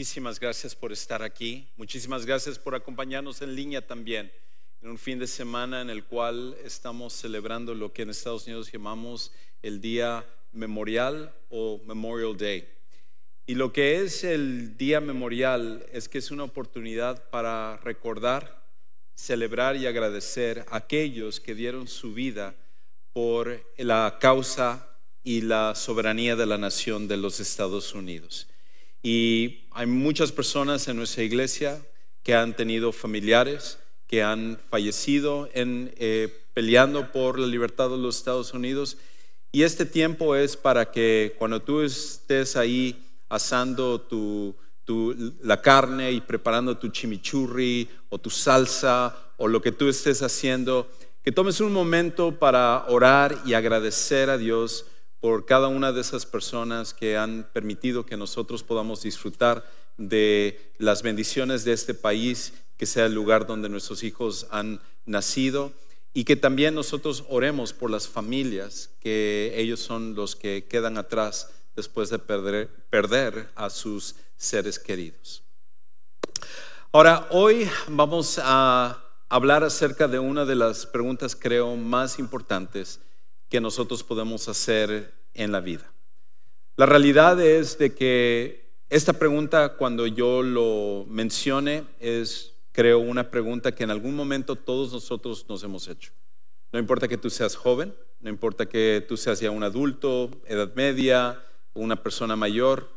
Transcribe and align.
muchísimas 0.00 0.40
gracias 0.40 0.74
por 0.74 0.92
estar 0.92 1.22
aquí, 1.22 1.68
muchísimas 1.76 2.24
gracias 2.24 2.58
por 2.58 2.74
acompañarnos 2.74 3.42
en 3.42 3.54
línea 3.54 3.86
también, 3.86 4.32
en 4.80 4.88
un 4.88 4.96
fin 4.96 5.18
de 5.18 5.26
semana 5.26 5.82
en 5.82 5.90
el 5.90 6.04
cual 6.04 6.56
estamos 6.64 7.12
celebrando 7.12 7.74
lo 7.74 7.92
que 7.92 8.00
en 8.00 8.08
Estados 8.08 8.46
Unidos 8.46 8.72
llamamos 8.72 9.30
el 9.60 9.82
Día 9.82 10.24
Memorial 10.52 11.34
o 11.50 11.82
Memorial 11.84 12.34
Day. 12.34 12.66
Y 13.44 13.56
lo 13.56 13.74
que 13.74 14.00
es 14.00 14.24
el 14.24 14.78
Día 14.78 15.02
Memorial 15.02 15.84
es 15.92 16.08
que 16.08 16.16
es 16.16 16.30
una 16.30 16.44
oportunidad 16.44 17.28
para 17.28 17.76
recordar, 17.84 18.64
celebrar 19.14 19.76
y 19.76 19.86
agradecer 19.86 20.64
a 20.70 20.76
aquellos 20.76 21.40
que 21.40 21.54
dieron 21.54 21.86
su 21.86 22.14
vida 22.14 22.54
por 23.12 23.62
la 23.76 24.16
causa 24.18 24.96
y 25.22 25.42
la 25.42 25.74
soberanía 25.74 26.36
de 26.36 26.46
la 26.46 26.56
nación 26.56 27.06
de 27.06 27.18
los 27.18 27.38
Estados 27.38 27.92
Unidos. 27.92 28.49
Y 29.02 29.68
hay 29.72 29.86
muchas 29.86 30.32
personas 30.32 30.86
en 30.88 30.96
nuestra 30.96 31.22
iglesia 31.22 31.80
que 32.22 32.34
han 32.34 32.54
tenido 32.54 32.92
familiares 32.92 33.78
que 34.10 34.24
han 34.24 34.58
fallecido 34.68 35.48
en, 35.54 35.94
eh, 35.96 36.44
peleando 36.52 37.12
por 37.12 37.38
la 37.38 37.46
libertad 37.46 37.90
de 37.90 37.96
los 37.96 38.16
Estados 38.16 38.52
Unidos. 38.52 38.96
Y 39.52 39.62
este 39.62 39.86
tiempo 39.86 40.34
es 40.34 40.56
para 40.56 40.90
que 40.90 41.36
cuando 41.38 41.62
tú 41.62 41.82
estés 41.82 42.56
ahí 42.56 43.06
asando 43.28 44.00
tu, 44.00 44.56
la 45.44 45.62
carne 45.62 46.10
y 46.10 46.20
preparando 46.20 46.76
tu 46.76 46.88
chimichurri 46.88 47.88
o 48.08 48.18
tu 48.18 48.30
salsa 48.30 49.16
o 49.36 49.46
lo 49.46 49.62
que 49.62 49.70
tú 49.70 49.88
estés 49.88 50.22
haciendo, 50.22 50.90
que 51.22 51.30
tomes 51.30 51.60
un 51.60 51.72
momento 51.72 52.36
para 52.36 52.86
orar 52.88 53.40
y 53.46 53.54
agradecer 53.54 54.28
a 54.28 54.38
Dios 54.38 54.86
por 55.20 55.44
cada 55.44 55.68
una 55.68 55.92
de 55.92 56.00
esas 56.00 56.26
personas 56.26 56.94
que 56.94 57.16
han 57.16 57.48
permitido 57.52 58.06
que 58.06 58.16
nosotros 58.16 58.62
podamos 58.62 59.02
disfrutar 59.02 59.64
de 59.98 60.72
las 60.78 61.02
bendiciones 61.02 61.64
de 61.64 61.72
este 61.72 61.94
país, 61.94 62.54
que 62.78 62.86
sea 62.86 63.06
el 63.06 63.14
lugar 63.14 63.46
donde 63.46 63.68
nuestros 63.68 64.02
hijos 64.02 64.46
han 64.50 64.80
nacido 65.04 65.72
y 66.14 66.24
que 66.24 66.36
también 66.36 66.74
nosotros 66.74 67.24
oremos 67.28 67.72
por 67.72 67.90
las 67.90 68.08
familias, 68.08 68.90
que 69.00 69.52
ellos 69.56 69.80
son 69.80 70.14
los 70.14 70.34
que 70.34 70.66
quedan 70.68 70.96
atrás 70.96 71.50
después 71.76 72.08
de 72.08 72.18
perder, 72.18 72.68
perder 72.88 73.50
a 73.54 73.68
sus 73.68 74.16
seres 74.36 74.78
queridos. 74.78 75.42
Ahora, 76.92 77.28
hoy 77.30 77.68
vamos 77.88 78.40
a 78.42 79.04
hablar 79.28 79.62
acerca 79.62 80.08
de 80.08 80.18
una 80.18 80.44
de 80.44 80.56
las 80.56 80.86
preguntas, 80.86 81.36
creo, 81.36 81.76
más 81.76 82.18
importantes 82.18 83.00
que 83.50 83.60
nosotros 83.60 84.02
podemos 84.02 84.48
hacer 84.48 85.12
en 85.34 85.52
la 85.52 85.60
vida. 85.60 85.92
La 86.76 86.86
realidad 86.86 87.38
es 87.40 87.76
de 87.76 87.94
que 87.94 88.70
esta 88.88 89.12
pregunta, 89.12 89.76
cuando 89.76 90.06
yo 90.06 90.42
lo 90.42 91.04
mencione, 91.08 91.84
es, 91.98 92.54
creo, 92.72 93.00
una 93.00 93.30
pregunta 93.30 93.74
que 93.74 93.84
en 93.84 93.90
algún 93.90 94.14
momento 94.14 94.56
todos 94.56 94.92
nosotros 94.92 95.44
nos 95.48 95.62
hemos 95.64 95.88
hecho. 95.88 96.12
No 96.72 96.78
importa 96.78 97.08
que 97.08 97.18
tú 97.18 97.28
seas 97.28 97.56
joven, 97.56 97.92
no 98.20 98.30
importa 98.30 98.66
que 98.66 99.04
tú 99.06 99.16
seas 99.16 99.40
ya 99.40 99.50
un 99.50 99.64
adulto, 99.64 100.30
edad 100.46 100.72
media, 100.74 101.42
una 101.74 102.02
persona 102.02 102.36
mayor, 102.36 102.88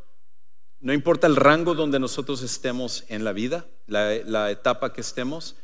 no 0.80 0.94
importa 0.94 1.28
el 1.28 1.36
rango 1.36 1.74
donde 1.74 2.00
nosotros 2.00 2.44
estemos 2.44 3.06
en 3.08 3.24
la 3.24 3.34
vida, 3.34 3.66
la, 3.88 4.16
la 4.26 4.52
etapa 4.52 4.94
que 4.94 5.02
estemos, 5.02 5.56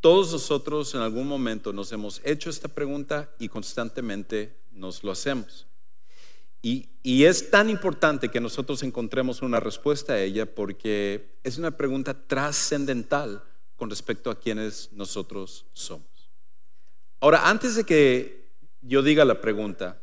todos 0.00 0.32
nosotros 0.32 0.94
en 0.94 1.00
algún 1.00 1.26
momento 1.26 1.72
nos 1.72 1.92
hemos 1.92 2.20
hecho 2.24 2.50
esta 2.50 2.68
pregunta 2.68 3.30
y 3.38 3.48
constantemente 3.48 4.56
nos 4.70 5.02
lo 5.02 5.10
hacemos. 5.10 5.66
Y, 6.62 6.88
es 7.24 7.50
tan 7.50 7.70
importante 7.70 8.28
que 8.28 8.40
nosotros 8.40 8.82
encontremos 8.82 9.40
una 9.40 9.60
respuesta 9.60 10.14
a 10.14 10.20
ella 10.20 10.52
porque 10.52 11.38
es 11.44 11.58
una 11.58 11.76
pregunta 11.76 12.26
trascendental 12.26 13.44
con 13.76 13.88
respecto 13.88 14.30
a 14.30 14.40
quienes 14.40 14.90
nosotros 14.92 15.66
somos. 15.72 16.08
Ahora, 17.20 17.48
antes 17.48 17.76
de 17.76 17.84
que 17.84 18.50
yo 18.82 19.02
diga 19.02 19.24
la 19.24 19.40
pregunta, 19.40 20.00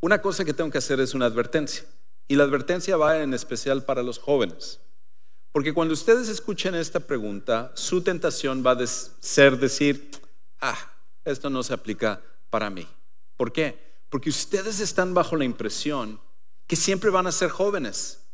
una 0.00 0.22
cosa 0.22 0.44
que 0.44 0.54
tengo 0.54 0.70
que 0.70 0.78
hacer 0.78 1.00
es 1.00 1.14
una 1.14 1.26
advertencia. 1.26 1.84
Y 2.28 2.36
la 2.36 2.44
advertencia 2.44 2.96
va 2.96 3.20
en 3.20 3.34
especial 3.34 3.84
para 3.84 4.04
los 4.04 4.18
jóvenes. 4.18 4.80
Porque 5.54 5.72
cuando 5.72 5.94
ustedes 5.94 6.28
escuchen 6.28 6.74
esta 6.74 6.98
pregunta, 6.98 7.70
su 7.76 8.02
tentación 8.02 8.66
va 8.66 8.72
a 8.72 8.86
ser 8.88 9.56
decir, 9.56 10.10
ah, 10.60 10.76
esto 11.24 11.48
no 11.48 11.62
se 11.62 11.72
aplica 11.72 12.20
para 12.50 12.70
mí. 12.70 12.88
¿Por 13.36 13.52
qué? 13.52 13.78
Porque 14.10 14.30
ustedes 14.30 14.80
están 14.80 15.14
bajo 15.14 15.36
la 15.36 15.44
impresión 15.44 16.18
que 16.66 16.74
siempre 16.74 17.08
van 17.08 17.28
a 17.28 17.32
ser 17.32 17.50
jóvenes. 17.50 18.26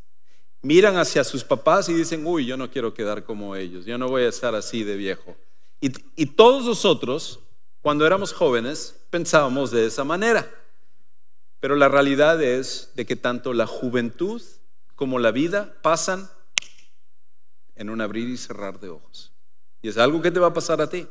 Miran 0.63 0.97
hacia 0.97 1.23
sus 1.23 1.43
papás 1.43 1.89
y 1.89 1.93
dicen, 1.93 2.25
uy, 2.25 2.47
yo 2.47 2.57
no 2.57 2.71
quiero 2.71 2.95
quedar 2.95 3.23
como 3.23 3.55
ellos, 3.55 3.85
yo 3.85 3.99
no 3.99 4.07
voy 4.07 4.23
a 4.23 4.29
estar 4.29 4.55
así 4.55 4.83
de 4.83 4.95
viejo. 4.95 5.37
Y, 5.79 5.91
y 6.15 6.25
todos 6.25 6.65
nosotros, 6.65 7.39
cuando 7.83 8.07
éramos 8.07 8.33
jóvenes, 8.33 8.95
pensábamos 9.11 9.69
de 9.69 9.85
esa 9.85 10.03
manera. 10.03 10.49
Pero 11.59 11.75
la 11.75 11.87
realidad 11.87 12.41
es 12.41 12.89
de 12.95 13.05
que 13.05 13.15
tanto 13.15 13.53
la 13.53 13.67
juventud 13.67 14.41
como 14.95 15.19
la 15.19 15.29
vida 15.29 15.75
pasan 15.83 16.27
en 17.75 17.89
un 17.89 18.01
abrir 18.01 18.29
y 18.29 18.37
cerrar 18.37 18.79
de 18.79 18.89
ojos. 18.89 19.31
Y 19.81 19.89
es 19.89 19.97
algo 19.97 20.21
que 20.21 20.31
te 20.31 20.39
va 20.39 20.47
a 20.47 20.53
pasar 20.53 20.81
a 20.81 20.89
ti. 20.89 21.07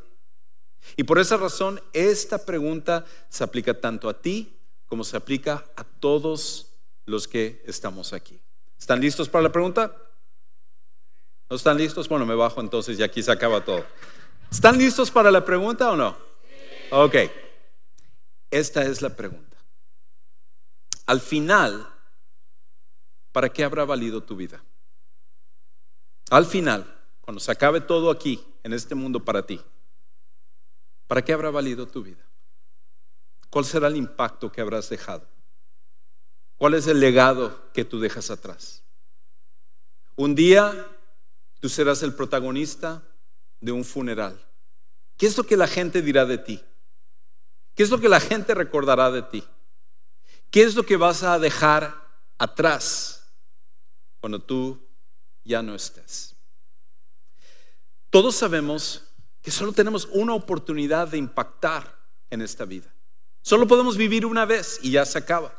Y 0.97 1.05
por 1.05 1.19
esa 1.19 1.37
razón, 1.37 1.81
esta 1.93 2.45
pregunta 2.45 3.05
se 3.29 3.45
aplica 3.45 3.81
tanto 3.81 4.09
a 4.09 4.21
ti 4.21 4.57
como 4.87 5.05
se 5.05 5.17
aplica 5.17 5.65
a 5.77 5.85
todos 5.85 6.75
los 7.07 7.29
que 7.29 7.63
estamos 7.67 8.13
aquí. 8.13 8.41
¿Están 8.79 9.01
listos 9.01 9.29
para 9.29 9.43
la 9.43 9.53
pregunta? 9.53 9.95
¿No 11.49 11.57
están 11.57 11.77
listos? 11.77 12.09
Bueno, 12.09 12.27
me 12.27 12.35
bajo 12.35 12.61
entonces 12.61 12.99
y 12.99 13.03
aquí 13.03 13.23
se 13.23 13.31
acaba 13.31 13.65
todo. 13.65 13.85
¿Están 14.51 14.79
listos 14.79 15.11
para 15.11 15.31
la 15.31 15.45
pregunta 15.45 15.91
o 15.91 15.97
no? 15.97 16.17
Ok. 16.91 17.15
Esta 18.51 18.83
es 18.83 19.01
la 19.01 19.11
pregunta. 19.11 19.57
Al 21.07 21.21
final, 21.21 21.89
¿para 23.33 23.49
qué 23.49 23.65
habrá 23.65 23.85
valido 23.85 24.23
tu 24.23 24.35
vida? 24.35 24.63
Al 26.31 26.47
final, 26.47 26.87
cuando 27.21 27.41
se 27.41 27.51
acabe 27.51 27.81
todo 27.81 28.11
aquí, 28.11 28.43
en 28.63 28.73
este 28.73 28.95
mundo 28.95 29.25
para 29.25 29.45
ti, 29.47 29.61
¿para 31.07 31.23
qué 31.23 31.33
habrá 31.33 31.51
valido 31.51 31.87
tu 31.87 32.03
vida? 32.03 32.25
¿Cuál 33.51 33.65
será 33.65 33.89
el 33.89 33.97
impacto 33.97 34.53
que 34.53 34.61
habrás 34.61 34.89
dejado? 34.89 35.27
¿Cuál 36.57 36.75
es 36.75 36.87
el 36.87 37.01
legado 37.01 37.73
que 37.73 37.85
tú 37.85 37.99
dejas 37.99 38.31
atrás? 38.31 38.85
Un 40.15 40.35
día 40.37 40.87
tú 41.59 41.69
serás 41.69 42.03
el 42.03 42.15
protagonista 42.15 43.03
de 43.61 43.73
un 43.73 43.85
funeral. 43.85 44.41
¿Qué 45.17 45.27
es 45.27 45.37
lo 45.37 45.45
que 45.45 45.57
la 45.57 45.67
gente 45.67 46.01
dirá 46.01 46.27
de 46.27 46.39
ti? 46.39 46.63
¿Qué 47.75 47.83
es 47.83 47.91
lo 47.91 47.99
que 47.99 48.09
la 48.09 48.21
gente 48.21 48.55
recordará 48.55 49.11
de 49.11 49.23
ti? 49.23 49.45
¿Qué 50.51 50.63
es 50.63 50.77
lo 50.77 50.85
que 50.85 50.97
vas 50.97 51.23
a 51.23 51.39
dejar 51.39 52.09
atrás 52.39 53.33
cuando 54.21 54.41
tú 54.41 54.90
ya 55.45 55.63
no 55.63 55.75
estés. 55.75 56.37
Todos 58.11 58.37
sabemos 58.37 59.05
que 59.43 59.51
solo 59.51 59.73
tenemos 59.73 60.09
una 60.13 60.35
oportunidad 60.35 61.09
de 61.09 61.19
impactar 61.19 61.99
en 62.29 62.43
esta 62.43 62.65
vida. 62.65 62.93
Solo 63.43 63.67
podemos 63.67 63.97
vivir 63.97 64.27
una 64.27 64.45
vez 64.45 64.79
y 64.83 64.91
ya 64.93 65.05
se 65.07 65.19
acaba. 65.19 65.55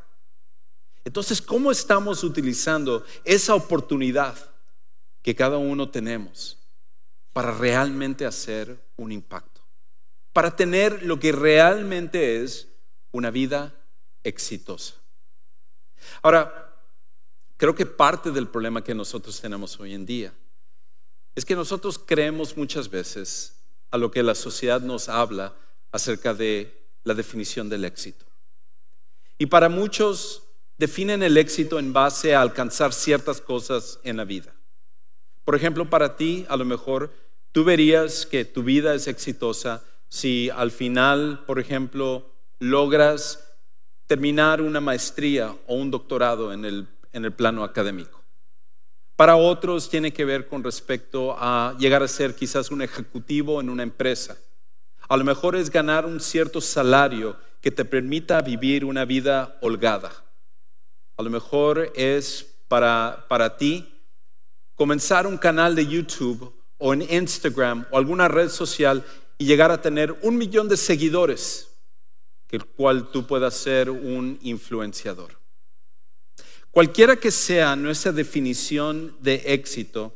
Entonces, 1.04 1.42
¿cómo 1.42 1.72
estamos 1.72 2.24
utilizando 2.24 3.04
esa 3.24 3.56
oportunidad 3.56 4.38
que 5.24 5.36
cada 5.36 5.58
uno 5.58 5.90
tenemos 5.90 6.60
para 7.34 7.52
realmente 7.52 8.26
hacer 8.26 8.80
un 8.98 9.12
impacto? 9.12 9.62
Para 10.32 10.56
tener 10.56 11.04
lo 11.04 11.20
que 11.20 11.32
realmente 11.32 12.44
es 12.44 12.68
una 13.12 13.32
vida 13.32 13.74
exitosa. 14.24 14.96
Ahora, 16.22 16.71
Creo 17.62 17.76
que 17.76 17.86
parte 17.86 18.32
del 18.32 18.48
problema 18.48 18.84
que 18.84 18.96
nosotros 18.96 19.40
tenemos 19.40 19.80
hoy 19.80 19.94
en 19.94 20.04
día 20.04 20.34
es 21.36 21.46
que 21.46 21.56
nosotros 21.56 22.02
creemos 22.04 22.58
muchas 22.58 22.90
veces 22.90 23.56
a 23.92 24.00
lo 24.00 24.10
que 24.10 24.24
la 24.24 24.34
sociedad 24.34 24.82
nos 24.82 25.10
habla 25.10 25.54
acerca 25.92 26.34
de 26.34 26.90
la 27.04 27.14
definición 27.14 27.70
del 27.70 27.86
éxito. 27.86 28.26
Y 29.38 29.46
para 29.46 29.70
muchos 29.70 30.42
definen 30.80 31.22
el 31.22 31.38
éxito 31.38 31.78
en 31.78 31.94
base 31.94 32.34
a 32.34 32.42
alcanzar 32.42 32.94
ciertas 32.94 33.40
cosas 33.40 34.00
en 34.04 34.18
la 34.18 34.26
vida. 34.26 34.56
Por 35.46 35.54
ejemplo, 35.54 35.88
para 35.88 36.16
ti, 36.16 36.48
a 36.50 36.58
lo 36.58 36.66
mejor, 36.66 37.14
tú 37.52 37.64
verías 37.64 38.26
que 38.26 38.44
tu 38.44 38.64
vida 38.64 38.96
es 38.96 39.08
exitosa 39.08 39.84
si 40.10 40.50
al 40.50 40.72
final, 40.72 41.44
por 41.46 41.60
ejemplo, 41.60 42.28
logras 42.58 43.54
terminar 44.08 44.64
una 44.64 44.82
maestría 44.82 45.56
o 45.68 45.76
un 45.76 45.92
doctorado 45.92 46.54
en 46.54 46.66
el 46.66 46.88
en 47.14 47.26
el 47.26 47.34
plano 47.34 47.64
académico. 47.64 48.22
Para 49.16 49.36
otros 49.36 49.90
tiene 49.90 50.14
que 50.14 50.26
ver 50.26 50.48
con 50.48 50.64
respecto 50.64 51.36
a 51.38 51.76
llegar 51.78 52.02
a 52.02 52.08
ser 52.08 52.34
quizás 52.34 52.72
un 52.72 52.82
ejecutivo 52.82 53.62
en 53.62 53.70
una 53.70 53.84
empresa. 53.84 54.38
A 55.08 55.18
lo 55.18 55.24
mejor 55.24 55.56
es 55.56 55.70
ganar 55.70 56.06
un 56.06 56.20
cierto 56.20 56.62
salario 56.62 57.38
que 57.62 57.70
te 57.70 57.86
permita 57.86 58.42
vivir 58.42 58.84
una 58.84 59.06
vida 59.06 59.60
holgada. 59.62 60.12
A 61.18 61.22
lo 61.22 61.30
mejor 61.30 61.92
es 61.96 62.56
para, 62.68 63.26
para 63.28 63.58
ti 63.58 64.02
comenzar 64.74 65.28
un 65.28 65.38
canal 65.38 65.76
de 65.76 65.86
YouTube 65.86 66.56
o 66.80 66.94
en 66.94 67.04
Instagram 67.04 67.86
o 67.92 67.98
alguna 67.98 68.28
red 68.28 68.50
social 68.50 69.04
y 69.38 69.46
llegar 69.46 69.70
a 69.70 69.82
tener 69.82 70.18
un 70.24 70.38
millón 70.38 70.68
de 70.68 70.78
seguidores, 70.78 71.70
el 72.50 72.66
cual 72.66 73.12
tú 73.12 73.28
puedas 73.28 73.54
ser 73.54 73.90
un 73.90 74.40
influenciador. 74.42 75.41
Cualquiera 76.72 77.18
que 77.18 77.32
sea 77.32 77.76
nuestra 77.76 78.12
definición 78.12 79.16
de 79.20 79.44
éxito, 79.46 80.16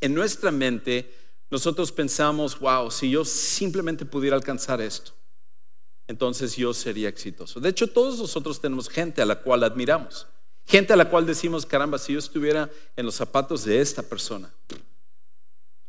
en 0.00 0.14
nuestra 0.14 0.50
mente 0.50 1.12
nosotros 1.50 1.92
pensamos, 1.92 2.58
wow, 2.58 2.90
si 2.90 3.10
yo 3.10 3.24
simplemente 3.24 4.04
pudiera 4.04 4.36
alcanzar 4.36 4.80
esto, 4.80 5.12
entonces 6.08 6.56
yo 6.56 6.72
sería 6.72 7.08
exitoso. 7.08 7.60
De 7.60 7.68
hecho, 7.68 7.88
todos 7.88 8.18
nosotros 8.18 8.60
tenemos 8.60 8.88
gente 8.88 9.22
a 9.22 9.26
la 9.26 9.40
cual 9.40 9.64
admiramos, 9.64 10.26
gente 10.66 10.92
a 10.92 10.96
la 10.96 11.10
cual 11.10 11.26
decimos, 11.26 11.66
caramba, 11.66 11.98
si 11.98 12.12
yo 12.12 12.18
estuviera 12.18 12.70
en 12.94 13.06
los 13.06 13.16
zapatos 13.16 13.64
de 13.64 13.80
esta 13.80 14.02
persona, 14.02 14.52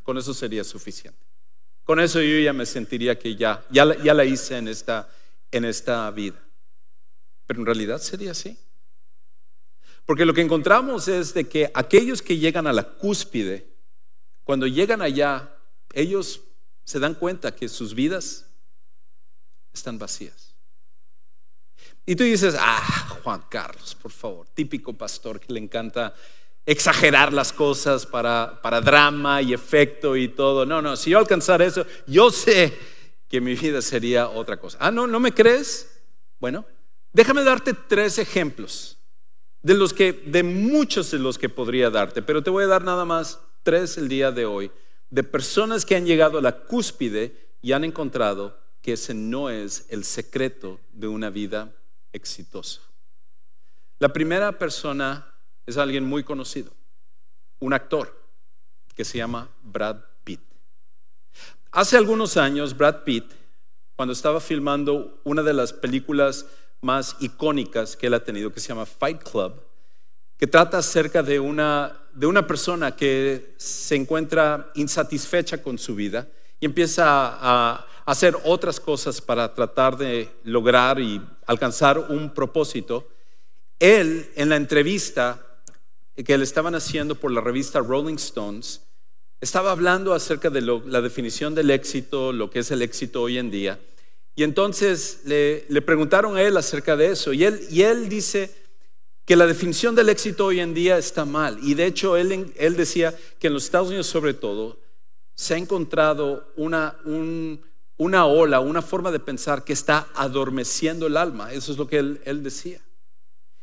con 0.04 0.18
eso 0.18 0.34
sería 0.34 0.64
suficiente. 0.64 1.20
Con 1.84 2.00
eso 2.00 2.22
yo 2.22 2.40
ya 2.40 2.52
me 2.52 2.66
sentiría 2.66 3.18
que 3.18 3.36
ya, 3.36 3.66
ya, 3.70 3.86
la 3.86 4.26
hice 4.26 4.58
en 4.58 4.68
esta, 4.68 5.10
en 5.52 5.64
esta 5.66 6.10
vida. 6.12 6.38
Pero 7.46 7.62
en 7.62 7.66
realidad 7.66 8.00
sería 8.00 8.32
así. 8.32 8.58
Porque 10.08 10.26
lo 10.26 10.34
que 10.34 10.42
encontramos 10.42 11.10
es 11.10 11.34
de 11.34 11.50
que 11.50 11.70
aquellos 11.74 12.22
que 12.22 12.38
llegan 12.38 12.66
a 12.66 12.72
la 12.72 12.84
cúspide, 12.84 13.68
cuando 14.46 14.66
llegan 14.66 15.02
allá, 15.02 15.54
ellos 15.94 16.40
se 16.86 17.00
dan 17.00 17.14
cuenta 17.14 17.54
que 17.54 17.68
sus 17.68 17.94
vidas 17.94 18.50
están 19.74 20.00
vacías. 20.00 20.56
Y 22.06 22.16
tú 22.16 22.24
dices, 22.24 22.56
ah, 22.58 23.20
Juan 23.22 23.44
Carlos, 23.50 23.96
por 23.96 24.14
favor, 24.14 24.48
típico 24.54 24.94
pastor 24.94 25.42
que 25.42 25.52
le 25.52 25.60
encanta 25.60 26.16
exagerar 26.66 27.34
las 27.34 27.52
cosas 27.52 28.06
para, 28.06 28.62
para 28.62 28.80
drama 28.80 29.42
y 29.42 29.54
efecto 29.54 30.16
y 30.16 30.30
todo. 30.30 30.66
No, 30.66 30.82
no, 30.82 30.96
si 30.96 31.10
yo 31.10 31.20
alcanzara 31.20 31.66
eso, 31.66 31.86
yo 32.08 32.32
sé 32.32 32.74
que 33.28 33.42
mi 33.42 33.56
vida 33.56 33.82
sería 33.82 34.30
otra 34.30 34.56
cosa. 34.56 34.78
Ah, 34.80 34.90
no, 34.90 35.06
¿no 35.06 35.20
me 35.20 35.34
crees? 35.34 36.00
Bueno, 36.40 36.66
déjame 37.12 37.44
darte 37.44 37.74
tres 37.74 38.20
ejemplos 38.20 38.97
de 39.68 39.74
los 39.74 39.94
que, 39.94 40.14
de 40.14 40.44
muchos 40.44 41.12
de 41.12 41.20
los 41.20 41.38
que 41.38 41.50
podría 41.50 41.90
darte, 41.90 42.22
pero 42.22 42.42
te 42.42 42.50
voy 42.50 42.64
a 42.64 42.68
dar 42.68 42.86
nada 42.86 43.04
más 43.04 43.42
tres 43.64 43.98
el 43.98 44.08
día 44.08 44.32
de 44.32 44.46
hoy, 44.46 44.72
de 45.10 45.24
personas 45.24 45.86
que 45.86 45.98
han 45.98 46.06
llegado 46.06 46.38
a 46.38 46.42
la 46.42 46.60
cúspide 46.60 47.50
y 47.62 47.74
han 47.74 47.84
encontrado 47.84 48.58
que 48.82 48.94
ese 48.94 49.14
no 49.14 49.50
es 49.50 49.86
el 49.90 50.06
secreto 50.06 50.80
de 50.94 51.10
una 51.10 51.30
vida 51.30 51.76
exitosa. 52.14 52.80
La 54.00 54.14
primera 54.14 54.58
persona 54.58 55.34
es 55.66 55.76
alguien 55.76 56.06
muy 56.06 56.24
conocido, 56.24 56.72
un 57.60 57.74
actor 57.74 58.26
que 58.96 59.04
se 59.04 59.18
llama 59.18 59.50
Brad 59.64 59.98
Pitt. 60.24 60.40
Hace 61.72 61.98
algunos 61.98 62.38
años, 62.38 62.78
Brad 62.78 63.04
Pitt, 63.04 63.34
cuando 63.98 64.14
estaba 64.14 64.40
filmando 64.40 65.20
una 65.26 65.44
de 65.44 65.54
las 65.54 65.74
películas 65.74 66.46
más 66.82 67.16
icónicas 67.20 67.96
que 67.96 68.08
él 68.08 68.14
ha 68.14 68.24
tenido, 68.24 68.52
que 68.52 68.60
se 68.60 68.70
llama 68.70 68.86
Fight 68.86 69.24
Club, 69.24 69.62
que 70.38 70.48
trata 70.48 70.78
acerca 70.78 71.24
de 71.24 71.40
una, 71.40 72.00
de 72.14 72.28
una 72.28 72.46
persona 72.46 72.96
que 72.96 73.56
se 73.58 73.96
encuentra 73.96 74.72
insatisfecha 74.76 75.62
con 75.62 75.78
su 75.78 75.96
vida 75.96 76.28
y 76.60 76.66
empieza 76.66 77.04
a, 77.06 77.86
hacer 78.06 78.38
otras 78.46 78.80
cosas 78.80 79.20
para 79.20 79.54
tratar 79.54 79.98
de 79.98 80.30
lograr 80.46 80.98
y 80.98 81.22
alcanzar 81.46 82.00
un 82.00 82.34
propósito. 82.34 83.06
Él, 83.80 84.32
en 84.36 84.48
la 84.48 84.56
entrevista 84.56 85.46
que 86.16 86.38
le 86.38 86.46
estaban 86.46 86.74
haciendo 86.74 87.16
por 87.16 87.32
la 87.32 87.42
revista 87.42 87.80
Rolling 87.80 88.16
Stones, 88.16 88.82
estaba 89.42 89.72
hablando 89.72 90.14
acerca 90.14 90.50
de 90.50 90.62
la 90.62 91.02
definición 91.02 91.54
del 91.54 91.70
éxito, 91.70 92.32
lo 92.32 92.50
que 92.50 92.60
es 92.60 92.72
el 92.72 92.82
éxito 92.82 93.22
hoy 93.22 93.38
en 93.38 93.52
día. 93.52 93.78
Y 94.38 94.44
entonces 94.44 95.22
le, 95.26 95.82
preguntaron 95.82 96.38
a 96.38 96.44
él 96.44 96.58
acerca 96.58 96.96
de 96.96 97.08
eso. 97.08 97.34
Y 97.34 97.44
él, 97.44 97.60
y 97.72 97.82
él 97.82 98.08
dice 98.08 98.54
que 99.26 99.36
la 99.36 99.48
definición 99.48 99.96
del 99.96 100.10
éxito 100.10 100.46
hoy 100.46 100.60
en 100.60 100.76
día 100.76 101.00
está 101.00 101.26
mal. 101.26 101.58
Y 101.64 101.74
de 101.74 101.88
hecho 101.88 102.16
él, 102.16 102.54
él 102.56 102.76
decía 102.78 103.16
que 103.40 103.48
en 103.48 103.54
los 103.54 103.64
Estados 103.64 103.88
Unidos 103.88 104.06
sobre 104.06 104.36
todo 104.36 104.78
se 105.34 105.56
ha 105.56 105.58
encontrado 105.58 106.54
una, 106.56 106.98
una 107.98 108.28
ola, 108.28 108.60
una 108.60 108.84
forma 108.84 109.12
de 109.12 109.20
pensar 109.20 109.64
que 109.64 109.74
está 109.74 110.08
adormeciendo 110.14 111.08
el 111.08 111.18
alma. 111.18 111.52
Eso 111.52 111.72
es 111.72 111.80
lo 111.80 111.88
que 111.88 111.98
él, 111.98 112.22
él 112.24 112.44
decía. 112.44 112.80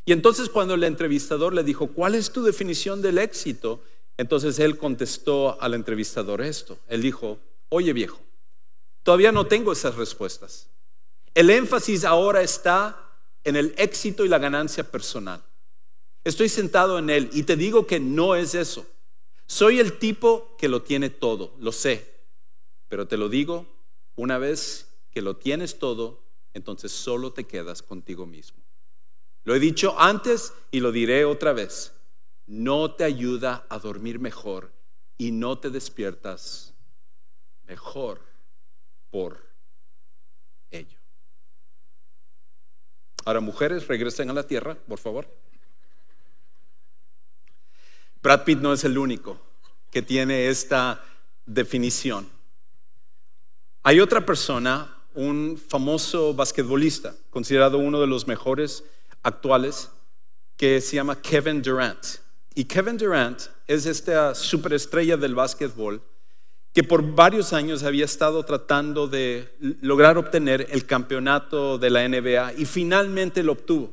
Y 0.05 0.11
entonces 0.11 0.49
cuando 0.49 0.75
el 0.75 0.83
entrevistador 0.83 1.55
le 1.55 1.63
dijo, 1.63 1.87
¿cuál 1.87 2.17
es 2.17 2.33
tu 2.33 2.43
definición 2.43 3.01
del 3.01 3.19
éxito? 3.19 3.81
Entonces 4.17 4.59
él 4.59 4.77
contestó 4.77 5.57
al 5.63 5.75
entrevistador 5.75 6.43
esto. 6.43 6.79
Él 6.89 7.01
dijo, 7.01 7.39
oye 7.69 7.93
viejo, 7.93 8.19
Todavía 9.05 9.31
no 9.31 9.47
tengo 9.47 9.71
esas 9.71 9.95
respuestas. 9.95 10.69
El 11.35 11.51
énfasis 11.51 12.05
ahora 12.05 12.43
está 12.43 13.13
en 13.45 13.55
el 13.55 13.75
éxito 13.77 14.25
y 14.25 14.29
la 14.29 14.39
ganancia 14.39 14.91
personal. 14.91 15.45
Estoy 16.25 16.49
sentado 16.49 16.99
en 16.99 17.11
él 17.11 17.29
y 17.33 17.43
te 17.43 17.55
digo 17.55 17.87
que 17.87 18.01
no 18.01 18.35
es 18.35 18.55
eso. 18.55 18.87
Soy 19.47 19.79
el 19.79 19.99
tipo 19.99 20.57
que 20.57 20.69
lo 20.69 20.83
tiene 20.83 21.11
todo, 21.11 21.55
lo 21.61 21.71
sé, 21.71 22.15
pero 22.89 23.07
te 23.07 23.19
lo 23.19 23.29
digo, 23.29 23.67
una 24.17 24.39
vez 24.39 24.89
que 25.11 25.21
lo 25.21 25.37
tienes 25.37 25.79
todo, 25.79 26.23
entonces 26.55 26.91
solo 26.91 27.35
te 27.35 27.45
quedas 27.45 27.83
contigo 27.83 28.25
mismo. 28.25 28.63
Lo 29.43 29.55
he 29.55 29.59
dicho 29.59 30.01
antes 30.01 30.55
y 30.71 30.81
lo 30.81 30.93
diré 30.93 31.27
otra 31.27 31.53
vez. 31.53 31.93
No 32.47 32.95
te 32.95 33.05
ayuda 33.05 33.67
a 33.69 33.79
dormir 33.79 34.19
mejor 34.19 34.73
y 35.19 35.31
no 35.31 35.59
te 35.59 35.69
despiertas 35.69 36.73
mejor 37.65 38.34
por 39.15 39.39
ello. 40.73 40.99
Ahora, 43.25 43.39
mujeres, 43.39 43.87
regresen 43.87 44.29
a 44.29 44.33
la 44.33 44.45
tierra, 44.45 44.75
por 44.89 44.99
favor. 44.99 45.29
Brad 48.21 48.43
Pitt 48.43 48.59
no 48.59 48.73
es 48.73 48.83
el 48.83 48.99
único 48.99 49.41
que 49.93 50.03
tiene 50.03 50.49
esta 50.49 51.01
definición. 51.47 52.29
Hay 53.85 54.01
otra 54.01 54.27
persona, 54.27 54.93
un 55.15 55.63
famoso 55.65 56.35
basquetbolista, 56.35 57.15
considerado 57.31 57.79
uno 57.79 58.01
de 58.01 58.09
los 58.09 58.27
mejores 58.27 58.83
actuales, 59.23 59.91
que 60.57 60.81
se 60.81 60.97
llama 60.97 61.23
Kevin 61.23 61.63
Durant. 61.63 62.05
Y 62.57 62.65
Kevin 62.65 62.99
Durant 62.99 63.43
es 63.69 63.87
esta 63.87 64.35
superestrella 64.35 65.17
del 65.17 65.37
básquetbol 65.37 66.03
que 66.75 66.83
por 66.83 67.15
varios 67.15 67.53
años 67.53 67.85
había 67.85 68.05
estado 68.05 68.45
tratando 68.45 69.07
de 69.07 69.49
lograr 69.81 70.19
obtener 70.19 70.67
el 70.71 70.85
campeonato 70.85 71.79
de 71.79 71.89
la 71.89 72.07
NBA 72.07 72.55
y 72.59 72.65
finalmente 72.65 73.45
lo 73.45 73.53
obtuvo. 73.53 73.93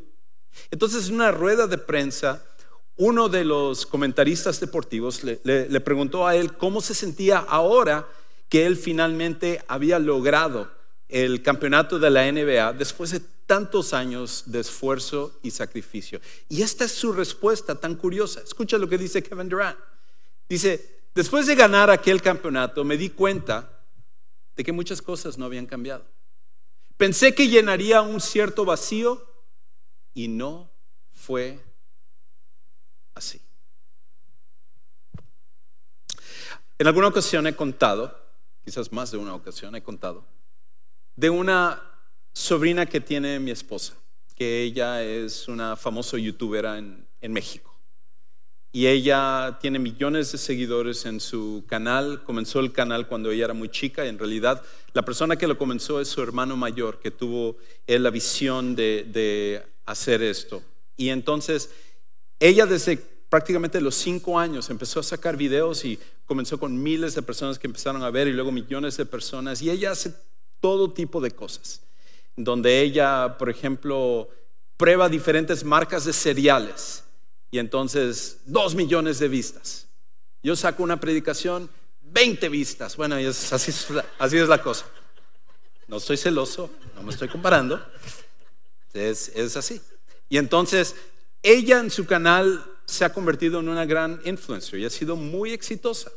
Entonces, 0.72 1.08
en 1.08 1.16
una 1.16 1.32
rueda 1.32 1.68
de 1.68 1.78
prensa, 1.78 2.44
uno 2.98 3.30
de 3.30 3.46
los 3.46 3.86
comentaristas 3.86 4.60
deportivos 4.60 5.24
le, 5.24 5.40
le, 5.44 5.80
preguntó 5.80 6.26
a 6.26 6.36
él 6.36 6.58
cómo 6.58 6.82
se 6.82 6.96
sentía 6.96 7.38
ahora 7.38 8.08
que 8.50 8.66
él 8.66 8.76
finalmente 8.76 9.64
había 9.68 10.00
logrado 10.00 10.72
el 11.08 11.44
campeonato 11.44 12.00
de 12.00 12.10
la 12.10 12.32
NBA 12.32 12.74
después 12.74 13.12
de 13.12 13.22
tantos 13.46 13.94
años 13.94 14.44
de 14.48 14.60
esfuerzo 14.60 15.38
y 15.44 15.52
sacrificio. 15.52 16.20
Y 16.50 16.64
esta 16.64 16.86
es 16.86 16.92
su 16.92 17.14
respuesta 17.14 17.76
tan 17.76 17.94
curiosa. 17.94 18.42
Escucha 18.42 18.80
lo 18.80 18.90
que 18.90 18.98
dice 18.98 19.22
Kevin 19.22 19.50
Durant. 19.50 19.78
Dice, 20.50 21.01
Después 21.14 21.46
de 21.46 21.56
ganar 21.56 21.90
aquel 21.90 22.22
campeonato, 22.22 22.84
me 22.86 22.98
di 22.98 23.10
cuenta 23.10 23.84
de 24.56 24.64
que 24.64 24.72
muchas 24.72 25.02
cosas 25.02 25.38
no 25.38 25.46
habían 25.46 25.66
cambiado. 25.66 26.06
Pensé 26.96 27.36
que 27.36 27.50
llenaría 27.50 28.02
un 28.02 28.22
cierto 28.22 28.64
vacío 28.64 29.26
y 30.14 30.28
no 30.28 30.72
fue 31.12 31.60
así. 33.14 33.42
En 36.78 36.88
alguna 36.88 37.08
ocasión 37.08 37.46
he 37.46 37.56
contado, 37.56 38.18
quizás 38.64 38.92
más 38.92 39.12
de 39.12 39.18
una 39.18 39.36
ocasión 39.36 39.76
he 39.76 39.84
contado, 39.84 40.26
de 41.16 41.30
una 41.30 41.82
sobrina 42.32 42.86
que 42.86 43.02
tiene 43.02 43.40
mi 43.40 43.52
esposa, 43.52 43.96
que 44.36 44.64
ella 44.64 45.04
es 45.04 45.48
una 45.48 45.76
famosa 45.76 46.18
youtuber 46.18 46.66
en, 46.66 47.06
en 47.20 47.34
México 47.34 47.71
y 48.74 48.88
ella 48.88 49.58
tiene 49.60 49.80
millones 49.80 50.32
de 50.32 50.38
seguidores 50.38 51.06
en 51.06 51.20
su 51.20 51.64
canal. 51.68 52.24
Comenzó 52.24 52.60
el 52.60 52.72
canal 52.72 53.08
cuando 53.08 53.32
ella 53.32 53.46
era 53.46 53.54
muy 53.54 53.70
chica 53.70 54.06
en 54.06 54.18
realidad 54.18 54.64
la 54.94 55.04
persona 55.04 55.38
que 55.38 55.48
lo 55.48 55.58
comenzó 55.58 56.02
es 56.02 56.10
su 56.10 56.22
hermano 56.22 56.58
mayor 56.58 57.00
que 57.00 57.12
tuvo 57.12 57.58
la 57.88 58.10
visión 58.10 58.76
de, 58.76 59.64
hacer 59.86 60.22
esto. 60.22 60.62
Y 60.96 61.10
entonces 61.10 61.70
ella 62.40 62.66
desde 62.66 62.98
prácticamente 63.30 63.82
los 63.82 63.96
cinco 63.96 64.38
años 64.40 64.70
empezó 64.70 65.00
a 65.00 65.04
sacar 65.04 65.36
videos 65.38 65.84
y 65.86 65.98
comenzó 66.26 66.60
con 66.60 66.82
miles 66.82 67.16
de 67.16 67.22
personas 67.22 67.58
que 67.58 67.68
empezaron 67.68 68.04
a 68.04 68.10
ver 68.10 68.28
y 68.28 68.34
luego 68.34 68.52
millones 68.52 68.98
de 68.98 69.06
personas 69.06 69.62
y 69.62 69.70
ella 69.70 69.92
hace 69.92 70.14
todo 70.60 70.92
tipo 70.92 71.20
de 71.20 71.32
cosas, 71.32 71.82
donde 72.36 72.82
ella, 72.82 73.38
por 73.38 73.50
ejemplo, 73.50 74.30
prueba 74.78 75.10
diferentes 75.10 75.64
marcas 75.64 76.06
de 76.06 76.14
cereales 76.14 77.04
y 77.52 77.60
entonces 77.60 78.40
dos 78.46 78.74
millones 78.74 79.20
de 79.20 79.28
vistas. 79.28 79.88
Yo 80.42 80.56
saco 80.56 80.82
una 80.82 81.00
predicación, 81.00 81.70
20 82.02 82.50
vistas. 82.50 82.96
Bueno, 82.96 83.18
es, 83.18 83.54
así, 83.54 83.72
así 84.18 84.38
es 84.38 84.48
la 84.48 84.64
cosa. 84.64 84.86
No 85.88 85.98
estoy 85.98 86.16
celoso, 86.16 86.72
no 86.96 87.04
me 87.04 87.12
estoy 87.12 87.28
comparando. 87.28 87.86
Es, 88.94 89.30
es 89.36 89.58
así. 89.58 89.82
Y 90.30 90.38
entonces, 90.38 90.96
ella 91.44 91.80
en 91.80 91.92
su 91.92 92.06
canal 92.06 92.66
se 92.86 93.04
ha 93.04 93.14
convertido 93.14 93.60
en 93.60 93.68
una 93.68 93.86
gran 93.86 94.22
influencer 94.24 94.80
y 94.80 94.86
ha 94.86 94.90
sido 94.90 95.18
muy 95.18 95.52
exitosa. 95.52 96.10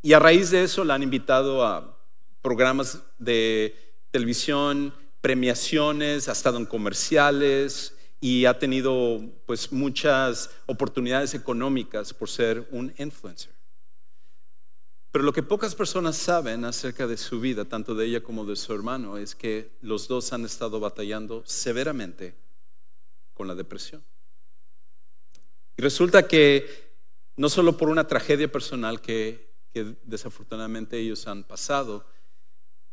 Y 0.00 0.12
a 0.12 0.20
raíz 0.20 0.50
de 0.50 0.62
eso 0.62 0.84
la 0.84 0.94
han 0.94 1.02
invitado 1.02 1.64
a 1.64 1.98
programas 2.40 3.00
de 3.18 3.76
televisión, 4.10 4.94
premiaciones, 5.20 6.28
ha 6.28 6.32
estado 6.32 6.58
en 6.58 6.66
comerciales 6.66 7.94
y 8.22 8.44
ha 8.44 8.56
tenido 8.56 9.20
pues 9.46 9.72
muchas 9.72 10.48
oportunidades 10.66 11.34
económicas 11.34 12.14
por 12.14 12.30
ser 12.30 12.68
un 12.70 12.94
influencer. 12.96 13.52
Pero 15.10 15.24
lo 15.24 15.32
que 15.32 15.42
pocas 15.42 15.74
personas 15.74 16.16
saben 16.18 16.64
acerca 16.64 17.08
de 17.08 17.16
su 17.16 17.40
vida, 17.40 17.64
tanto 17.64 17.96
de 17.96 18.06
ella 18.06 18.22
como 18.22 18.44
de 18.44 18.54
su 18.54 18.72
hermano, 18.72 19.18
es 19.18 19.34
que 19.34 19.72
los 19.80 20.06
dos 20.06 20.32
han 20.32 20.44
estado 20.44 20.78
batallando 20.78 21.42
severamente 21.44 22.36
con 23.34 23.48
la 23.48 23.56
depresión. 23.56 24.04
Y 25.76 25.82
resulta 25.82 26.28
que 26.28 26.94
no 27.36 27.48
solo 27.48 27.76
por 27.76 27.88
una 27.88 28.06
tragedia 28.06 28.50
personal 28.50 29.00
que, 29.00 29.50
desafortunadamente 30.04 30.96
ellos 30.96 31.26
han 31.26 31.42
pasado, 31.42 32.06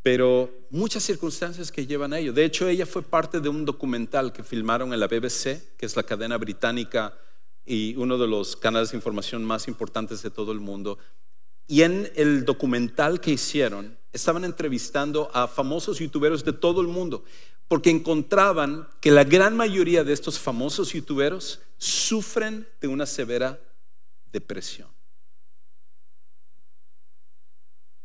pero 0.01 0.49
muchas 0.69 1.03
circunstancias 1.03 1.71
que 1.71 1.85
llevan 1.85 2.13
a 2.13 2.19
ello. 2.19 2.33
De 2.33 2.45
hecho, 2.45 2.67
ella 2.67 2.85
fue 2.85 3.01
parte 3.01 3.39
de 3.39 3.49
un 3.49 3.65
documental 3.65 4.31
que 4.31 4.43
filmaron 4.43 4.93
en 4.93 4.99
la 4.99 5.07
BBC, 5.07 5.75
que 5.77 5.85
es 5.85 5.95
la 5.95 6.03
cadena 6.03 6.37
británica 6.37 7.17
y 7.65 7.95
uno 7.97 8.17
de 8.17 8.27
los 8.27 8.55
canales 8.55 8.91
de 8.91 8.97
información 8.97 9.43
más 9.43 9.67
importantes 9.67 10.21
de 10.21 10.31
todo 10.31 10.51
el 10.51 10.59
mundo. 10.59 10.97
Y 11.67 11.83
en 11.83 12.11
el 12.15 12.45
documental 12.45 13.19
que 13.19 13.31
hicieron, 13.31 13.97
estaban 14.11 14.43
entrevistando 14.43 15.29
a 15.33 15.47
famosos 15.47 15.99
youtuberos 15.99 16.43
de 16.43 16.53
todo 16.53 16.81
el 16.81 16.87
mundo, 16.87 17.23
porque 17.67 17.91
encontraban 17.91 18.87
que 19.01 19.11
la 19.11 19.23
gran 19.23 19.55
mayoría 19.55 20.03
de 20.03 20.13
estos 20.13 20.39
famosos 20.39 20.93
youtuberos 20.93 21.59
sufren 21.77 22.67
de 22.81 22.87
una 22.87 23.05
severa 23.05 23.59
depresión. 24.31 24.87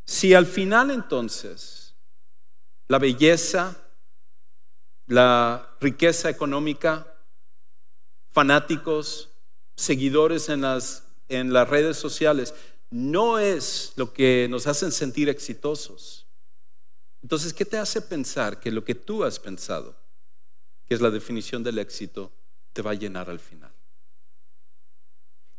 Si 0.05 0.35
al 0.35 0.45
final 0.45 0.91
entonces 0.91 1.84
la 2.89 2.99
belleza, 2.99 3.77
la 5.07 5.77
riqueza 5.81 6.31
económica, 6.31 7.07
fanáticos, 8.31 9.31
seguidores 9.77 10.49
en 10.49 10.63
las, 10.63 11.07
en 11.29 11.53
las 11.53 11.69
redes 11.69 11.97
sociales, 11.97 12.55
no 12.91 13.39
es 13.39 13.93
lo 13.97 14.13
que 14.13 14.47
nos 14.49 14.67
hacen 14.67 14.93
sentir 14.93 15.29
exitosos. 15.29 16.27
Entonces, 17.23 17.55
¿qué 17.55 17.65
te 17.65 17.79
hace 17.79 18.03
pensar 18.03 18.61
que 18.61 18.71
lo 18.71 18.85
que 18.85 18.95
tú 18.95 19.25
has 19.25 19.39
pensado, 19.39 19.97
que 20.87 20.95
es 20.95 21.01
la 21.01 21.11
definición 21.11 21.63
del 21.63 21.79
éxito, 21.79 22.33
te 22.73 22.83
va 22.83 22.91
a 22.91 22.95
llenar 22.95 23.31
al 23.31 23.41
final? 23.41 23.73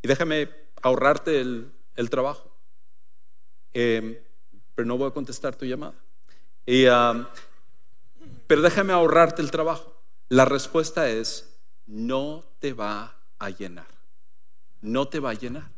Y 0.02 0.08
déjame 0.08 0.48
ahorrarte 0.82 1.40
el, 1.40 2.10
trabajo. 2.10 2.56
Em, 3.72 4.16
pero 4.74 4.86
no 4.86 4.96
voy 4.96 5.08
a 5.08 5.14
contestar 5.14 5.56
tu 5.56 5.64
llamada. 5.64 5.94
Pero 6.66 8.60
déjame 8.62 8.92
ahorrarte 8.92 9.40
el 9.40 9.50
trabajo. 9.50 10.02
La 10.28 10.44
respuesta 10.44 11.08
es, 11.08 11.60
no 11.86 12.44
te 12.58 12.72
va 12.72 13.16
a 13.38 13.50
llenar. 13.50 13.86
No 14.80 15.08
te 15.08 15.20
va 15.20 15.30
a 15.30 15.34
llenar. 15.34 15.70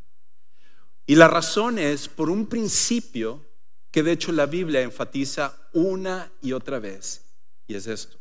Y 1.06 1.14
la 1.14 1.28
razón 1.28 1.78
es 1.78 2.08
por 2.08 2.30
un 2.30 2.46
principio 2.46 3.44
que 3.90 4.02
de 4.02 4.12
hecho 4.12 4.32
la 4.32 4.46
Biblia 4.46 4.82
enfatiza 4.82 5.54
una 5.72 6.30
y 6.42 6.52
otra 6.52 6.78
vez. 6.78 7.24
Y 7.66 7.74
es 7.74 7.86
esto. 7.86 8.16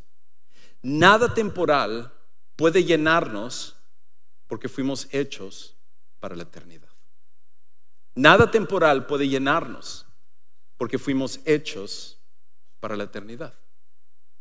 Nada 0.82 1.34
temporal 1.34 2.12
puede 2.56 2.84
llenarnos 2.84 3.76
porque 4.46 4.68
fuimos 4.68 5.08
hechos 5.10 5.76
para 6.20 6.36
la 6.36 6.44
eternidad. 6.44 6.88
Nada 8.14 8.50
temporal 8.50 9.06
puede 9.06 9.28
llenarnos 9.28 10.06
porque 10.76 10.98
fuimos 10.98 11.40
hechos 11.44 12.17
para 12.80 12.96
la 12.96 13.04
eternidad. 13.04 13.54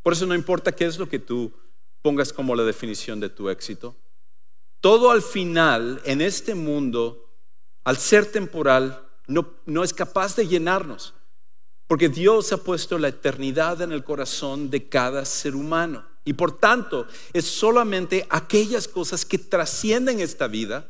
Por 0.04 0.14
eso 0.14 0.26
no 0.26 0.36
importa 0.36 0.72
qué 0.72 0.86
es 0.86 0.98
lo 0.98 1.10
que 1.10 1.20
tú 1.20 1.52
pongas 2.02 2.32
como 2.32 2.56
la 2.56 2.64
definición 2.64 3.20
de 3.20 3.30
tu 3.30 3.50
éxito. 3.50 3.96
Todo 4.80 5.12
al 5.12 5.22
final 5.22 6.02
en 6.06 6.22
este 6.22 6.56
mundo, 6.56 7.34
al 7.84 7.98
ser 7.98 8.32
temporal, 8.32 9.06
no, 9.28 9.54
no 9.66 9.84
es 9.84 9.94
capaz 9.94 10.36
de 10.36 10.48
llenarnos. 10.48 11.14
Porque 11.88 12.10
Dios 12.10 12.52
ha 12.54 12.58
puesto 12.58 12.98
la 12.98 13.08
eternidad 13.08 13.82
en 13.82 13.92
el 13.92 14.04
corazón 14.04 14.70
de 14.70 14.88
cada 14.90 15.26
ser 15.26 15.56
humano. 15.56 16.06
Y 16.26 16.34
por 16.34 16.60
tanto, 16.60 17.08
es 17.32 17.46
solamente 17.46 18.28
aquellas 18.30 18.88
cosas 18.88 19.26
que 19.26 19.38
trascienden 19.38 20.20
esta 20.20 20.48
vida 20.48 20.90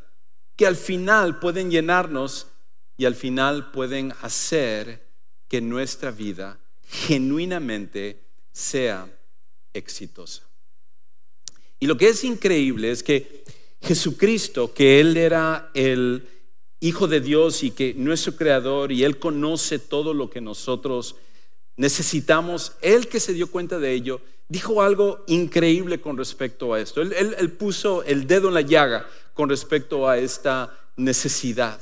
que 0.56 0.66
al 0.66 0.76
final 0.76 1.40
pueden 1.40 1.70
llenarnos 1.70 2.48
y 2.98 3.06
al 3.06 3.14
final 3.14 3.72
pueden 3.72 4.14
hacer 4.24 5.08
que 5.48 5.62
nuestra 5.62 6.10
vida 6.10 6.60
genuinamente 6.88 8.22
sea 8.52 9.08
exitosa. 9.74 10.44
Y 11.80 11.86
lo 11.86 11.98
que 11.98 12.10
es 12.10 12.24
increíble 12.24 12.90
es 12.92 13.04
que 13.04 13.44
Jesucristo, 13.82 14.74
que 14.74 15.00
Él 15.00 15.18
era 15.18 15.70
el 15.74 16.28
Hijo 16.80 17.08
de 17.08 17.22
Dios 17.22 17.64
y 17.64 17.72
que 17.72 17.94
nuestro 17.96 18.36
Creador 18.36 18.92
y 18.92 19.04
Él 19.04 19.20
conoce 19.20 19.80
todo 19.80 20.14
lo 20.14 20.30
que 20.30 20.42
nosotros 20.42 21.16
necesitamos, 21.76 22.74
Él 22.82 23.08
que 23.08 23.20
se 23.20 23.34
dio 23.34 23.52
cuenta 23.52 23.80
de 23.80 23.94
ello, 23.94 24.22
dijo 24.48 24.82
algo 24.82 25.24
increíble 25.28 26.00
con 26.00 26.18
respecto 26.18 26.74
a 26.74 26.80
esto. 26.80 27.02
Él, 27.02 27.14
él 27.14 27.52
puso 27.52 28.04
el 28.04 28.28
dedo 28.28 28.48
en 28.48 28.54
la 28.54 28.62
llaga 28.62 29.08
con 29.34 29.50
respecto 29.50 30.08
a 30.08 30.18
esta 30.18 30.76
necesidad. 30.96 31.80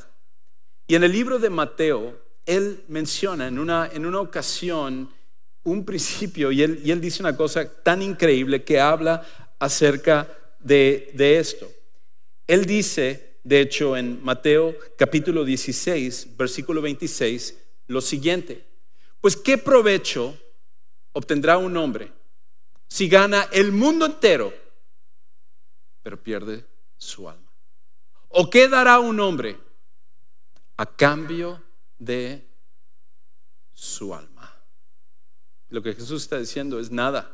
Y 0.87 0.95
en 0.95 1.03
el 1.03 1.11
libro 1.11 1.39
de 1.39 1.49
Mateo, 1.49 2.24
él 2.45 2.83
menciona 2.87 3.47
en 3.47 3.59
una, 3.59 3.89
en 3.91 4.05
una 4.05 4.19
ocasión 4.19 5.09
un 5.63 5.83
principio 5.83 6.51
y 6.51 6.61
él, 6.61 6.81
y 6.83 6.91
él 6.91 7.01
dice 7.01 7.23
una 7.23 7.35
cosa 7.35 7.67
tan 7.83 8.01
increíble 8.01 8.63
que 8.63 8.79
habla 8.79 9.25
acerca 9.59 10.27
de, 10.59 11.11
de 11.13 11.39
esto. 11.39 11.71
Él 12.47 12.65
dice, 12.65 13.39
de 13.43 13.61
hecho, 13.61 13.97
en 13.97 14.23
Mateo 14.23 14.75
capítulo 14.97 15.43
16, 15.43 16.37
versículo 16.37 16.81
26, 16.81 17.57
lo 17.87 18.01
siguiente. 18.01 18.63
Pues 19.19 19.35
qué 19.35 19.57
provecho 19.57 20.37
obtendrá 21.13 21.57
un 21.57 21.75
hombre 21.77 22.11
si 22.87 23.09
gana 23.09 23.47
el 23.51 23.71
mundo 23.71 24.05
entero, 24.05 24.53
pero 26.03 26.21
pierde 26.21 26.63
su 26.97 27.27
alma. 27.27 27.51
¿O 28.29 28.49
qué 28.49 28.67
dará 28.67 28.99
un 28.99 29.19
hombre 29.19 29.57
a 30.77 30.85
cambio 30.85 31.64
de 32.05 32.47
su 33.73 34.13
alma? 34.13 34.53
Lo 35.69 35.81
que 35.81 35.93
Jesús 35.93 36.23
está 36.23 36.37
diciendo 36.37 36.79
es 36.79 36.91
nada. 36.91 37.31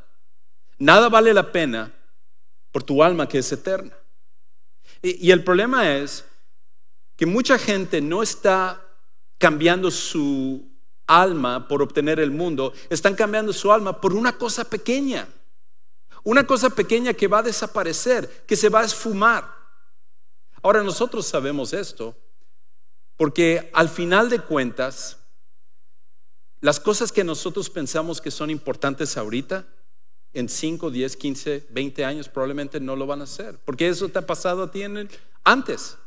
Nada 0.80 1.10
vale 1.10 1.34
la 1.34 1.52
pena 1.52 1.94
por 2.72 2.84
tu 2.84 3.04
alma 3.04 3.28
que 3.28 3.40
es 3.40 3.52
eterna. 3.52 3.94
Y, 5.02 5.32
el 5.32 5.44
problema 5.44 5.96
es 5.96 6.26
que 7.16 7.26
mucha 7.26 7.58
gente 7.58 8.02
no 8.02 8.24
está 8.24 8.82
cambiando 9.38 9.92
su 9.92 10.68
alma 11.08 11.68
por 11.68 11.82
obtener 11.82 12.20
el 12.20 12.32
mundo, 12.32 12.74
están 12.90 13.16
cambiando 13.16 13.52
su 13.52 13.72
alma 13.72 14.00
por 14.00 14.14
una 14.14 14.38
cosa 14.38 14.64
pequeña. 14.64 15.28
Una 16.24 16.46
cosa 16.46 16.70
pequeña 16.70 17.14
que 17.14 17.28
va 17.28 17.40
a 17.40 17.44
desaparecer, 17.44 18.44
que 18.46 18.56
se 18.56 18.70
va 18.70 18.82
a 18.82 18.86
esfumar. 18.86 19.52
Ahora 20.62 20.84
nosotros 20.84 21.26
sabemos 21.26 21.74
esto 21.74 22.16
porque 23.22 23.70
al 23.74 23.88
final 23.88 24.32
de 24.32 24.40
cuentas, 24.40 25.20
las 26.60 26.80
cosas 26.80 27.12
que 27.12 27.24
nosotros 27.24 27.70
pensamos 27.70 28.20
que 28.20 28.32
son 28.32 28.50
importantes 28.50 29.16
ahorita, 29.16 29.68
en 30.34 30.50
5, 30.50 30.90
10, 30.90 31.18
15, 31.18 31.68
20 31.70 32.04
años 32.04 32.30
probablemente 32.30 32.80
no 32.80 32.96
lo 32.96 33.06
van 33.06 33.22
a 33.22 33.26
hacer, 33.26 33.60
porque 33.64 33.88
eso 33.90 34.10
te 34.10 34.18
ha 34.18 34.26
pasado 34.26 34.64
a 34.64 34.72
ti 34.72 34.82
antes. 35.44 35.98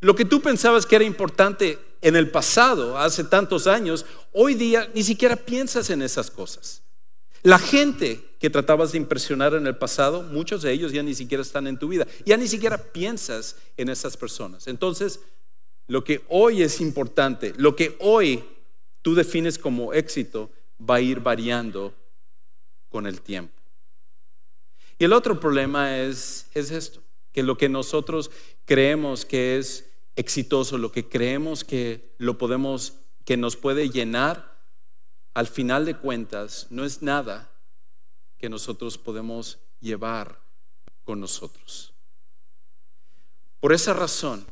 Lo 0.00 0.16
que 0.16 0.24
tú 0.24 0.42
pensabas 0.42 0.86
que 0.86 0.96
era 0.96 1.04
importante 1.04 1.78
en 2.02 2.16
el 2.16 2.32
pasado, 2.32 2.98
hace 2.98 3.22
tantos 3.22 3.68
años, 3.68 4.04
hoy 4.32 4.54
día 4.54 4.90
ni 4.92 5.04
siquiera 5.04 5.36
piensas 5.36 5.88
en 5.90 6.02
esas 6.02 6.32
cosas. 6.32 6.82
La 7.44 7.60
gente 7.60 8.28
que 8.40 8.50
tratabas 8.50 8.90
de 8.90 8.98
impresionar 8.98 9.54
en 9.54 9.68
el 9.68 9.76
pasado, 9.76 10.24
muchos 10.24 10.62
de 10.62 10.72
ellos 10.72 10.90
ya 10.90 11.04
ni 11.04 11.14
siquiera 11.14 11.42
están 11.42 11.68
en 11.68 11.78
tu 11.78 11.86
vida, 11.86 12.08
ya 12.24 12.36
ni 12.36 12.48
siquiera 12.48 12.76
piensas 12.76 13.54
en 13.76 13.88
esas 13.88 14.16
personas. 14.16 14.66
Entonces, 14.66 15.20
lo 15.86 16.04
que 16.04 16.24
hoy 16.28 16.62
es 16.62 16.80
importante, 16.80 17.54
lo 17.56 17.76
que 17.76 17.96
hoy 18.00 18.44
tú 19.02 19.14
defines 19.14 19.58
como 19.58 19.92
éxito, 19.92 20.50
va 20.78 20.96
a 20.96 21.00
ir 21.00 21.20
variando 21.20 21.94
con 22.88 23.06
el 23.06 23.20
tiempo. 23.20 23.54
Y 24.98 25.04
el 25.04 25.12
otro 25.12 25.38
problema 25.38 25.98
es, 25.98 26.48
es 26.54 26.70
esto, 26.70 27.02
que 27.32 27.42
lo 27.42 27.56
que 27.56 27.68
nosotros 27.68 28.30
creemos 28.64 29.24
que 29.24 29.58
es 29.58 29.88
exitoso, 30.16 30.78
lo 30.78 30.90
que 30.90 31.08
creemos 31.08 31.64
que 31.64 32.14
lo 32.18 32.38
podemos, 32.38 32.94
que 33.24 33.36
nos 33.36 33.56
puede 33.56 33.90
llenar, 33.90 34.56
al 35.34 35.46
final 35.46 35.84
de 35.84 35.96
cuentas 35.96 36.66
no 36.70 36.84
es 36.84 37.02
nada 37.02 37.52
que 38.38 38.48
nosotros 38.48 38.96
podemos 38.96 39.58
llevar 39.80 40.40
con 41.04 41.20
nosotros. 41.20 41.92
Por 43.60 43.72
esa 43.72 43.92
razón, 43.92 44.46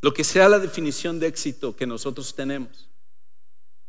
lo 0.00 0.14
que 0.14 0.24
sea 0.24 0.48
la 0.48 0.58
definición 0.58 1.18
de 1.18 1.26
éxito 1.26 1.76
que 1.76 1.86
nosotros 1.86 2.34
tenemos, 2.34 2.88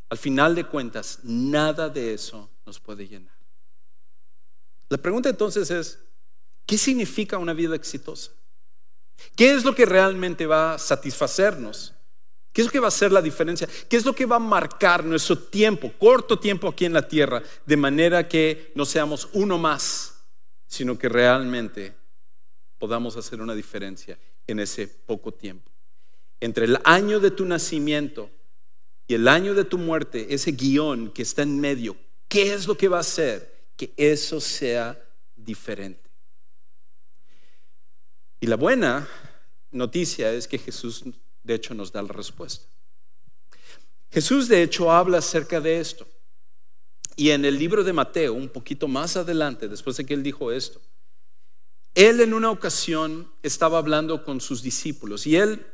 al 0.09 0.17
final 0.17 0.55
de 0.55 0.65
cuentas, 0.65 1.19
nada 1.23 1.87
de 1.87 2.13
eso 2.13 2.49
nos 2.65 2.79
puede 2.79 3.07
llenar. 3.07 3.33
La 4.89 4.97
pregunta 4.97 5.29
entonces 5.29 5.71
es, 5.71 5.99
¿qué 6.65 6.77
significa 6.77 7.37
una 7.37 7.53
vida 7.53 7.75
exitosa? 7.75 8.31
¿Qué 9.37 9.53
es 9.53 9.63
lo 9.63 9.73
que 9.73 9.85
realmente 9.85 10.45
va 10.45 10.73
a 10.73 10.79
satisfacernos? 10.79 11.93
¿Qué 12.51 12.61
es 12.61 12.67
lo 12.67 12.71
que 12.71 12.79
va 12.79 12.87
a 12.87 12.89
hacer 12.89 13.13
la 13.13 13.21
diferencia? 13.21 13.69
¿Qué 13.87 13.95
es 13.95 14.03
lo 14.03 14.13
que 14.13 14.25
va 14.25 14.35
a 14.35 14.39
marcar 14.39 15.05
nuestro 15.05 15.37
tiempo, 15.37 15.93
corto 15.97 16.37
tiempo 16.37 16.67
aquí 16.67 16.83
en 16.83 16.93
la 16.93 17.07
tierra, 17.07 17.41
de 17.65 17.77
manera 17.77 18.27
que 18.27 18.73
no 18.75 18.85
seamos 18.85 19.29
uno 19.31 19.57
más, 19.57 20.25
sino 20.67 20.97
que 20.97 21.07
realmente 21.07 21.95
podamos 22.77 23.15
hacer 23.15 23.39
una 23.39 23.55
diferencia 23.55 24.19
en 24.45 24.59
ese 24.59 24.87
poco 24.87 25.33
tiempo? 25.33 25.71
Entre 26.41 26.65
el 26.65 26.77
año 26.83 27.21
de 27.21 27.31
tu 27.31 27.45
nacimiento 27.45 28.29
y 29.07 29.13
el 29.13 29.27
año 29.27 29.53
de 29.53 29.63
tu 29.63 29.77
muerte, 29.77 30.33
ese 30.33 30.51
guion 30.51 31.11
que 31.11 31.21
está 31.21 31.43
en 31.43 31.59
medio, 31.59 31.95
¿qué 32.27 32.53
es 32.53 32.67
lo 32.67 32.75
que 32.75 32.89
va 32.89 32.97
a 32.97 33.01
hacer 33.01 33.69
que 33.77 33.93
eso 33.95 34.41
sea 34.41 34.99
diferente? 35.35 36.09
Y 38.41 38.47
la 38.47 38.57
buena 38.57 39.07
noticia 39.71 40.33
es 40.33 40.47
que 40.47 40.57
Jesús 40.57 41.03
de 41.43 41.53
hecho 41.53 41.73
nos 41.73 41.91
da 41.91 42.01
la 42.01 42.11
respuesta. 42.11 42.65
Jesús 44.11 44.47
de 44.47 44.63
hecho 44.63 44.91
habla 44.91 45.19
acerca 45.19 45.61
de 45.61 45.79
esto. 45.79 46.07
Y 47.15 47.29
en 47.29 47.45
el 47.45 47.57
libro 47.57 47.83
de 47.83 47.93
Mateo, 47.93 48.33
un 48.33 48.49
poquito 48.49 48.87
más 48.87 49.15
adelante, 49.15 49.67
después 49.67 49.95
de 49.97 50.05
que 50.05 50.13
él 50.13 50.23
dijo 50.23 50.51
esto, 50.51 50.81
él 51.93 52.19
en 52.21 52.33
una 52.33 52.49
ocasión 52.49 53.31
estaba 53.43 53.77
hablando 53.77 54.23
con 54.23 54.41
sus 54.41 54.63
discípulos 54.63 55.27
y 55.27 55.35
él 55.35 55.65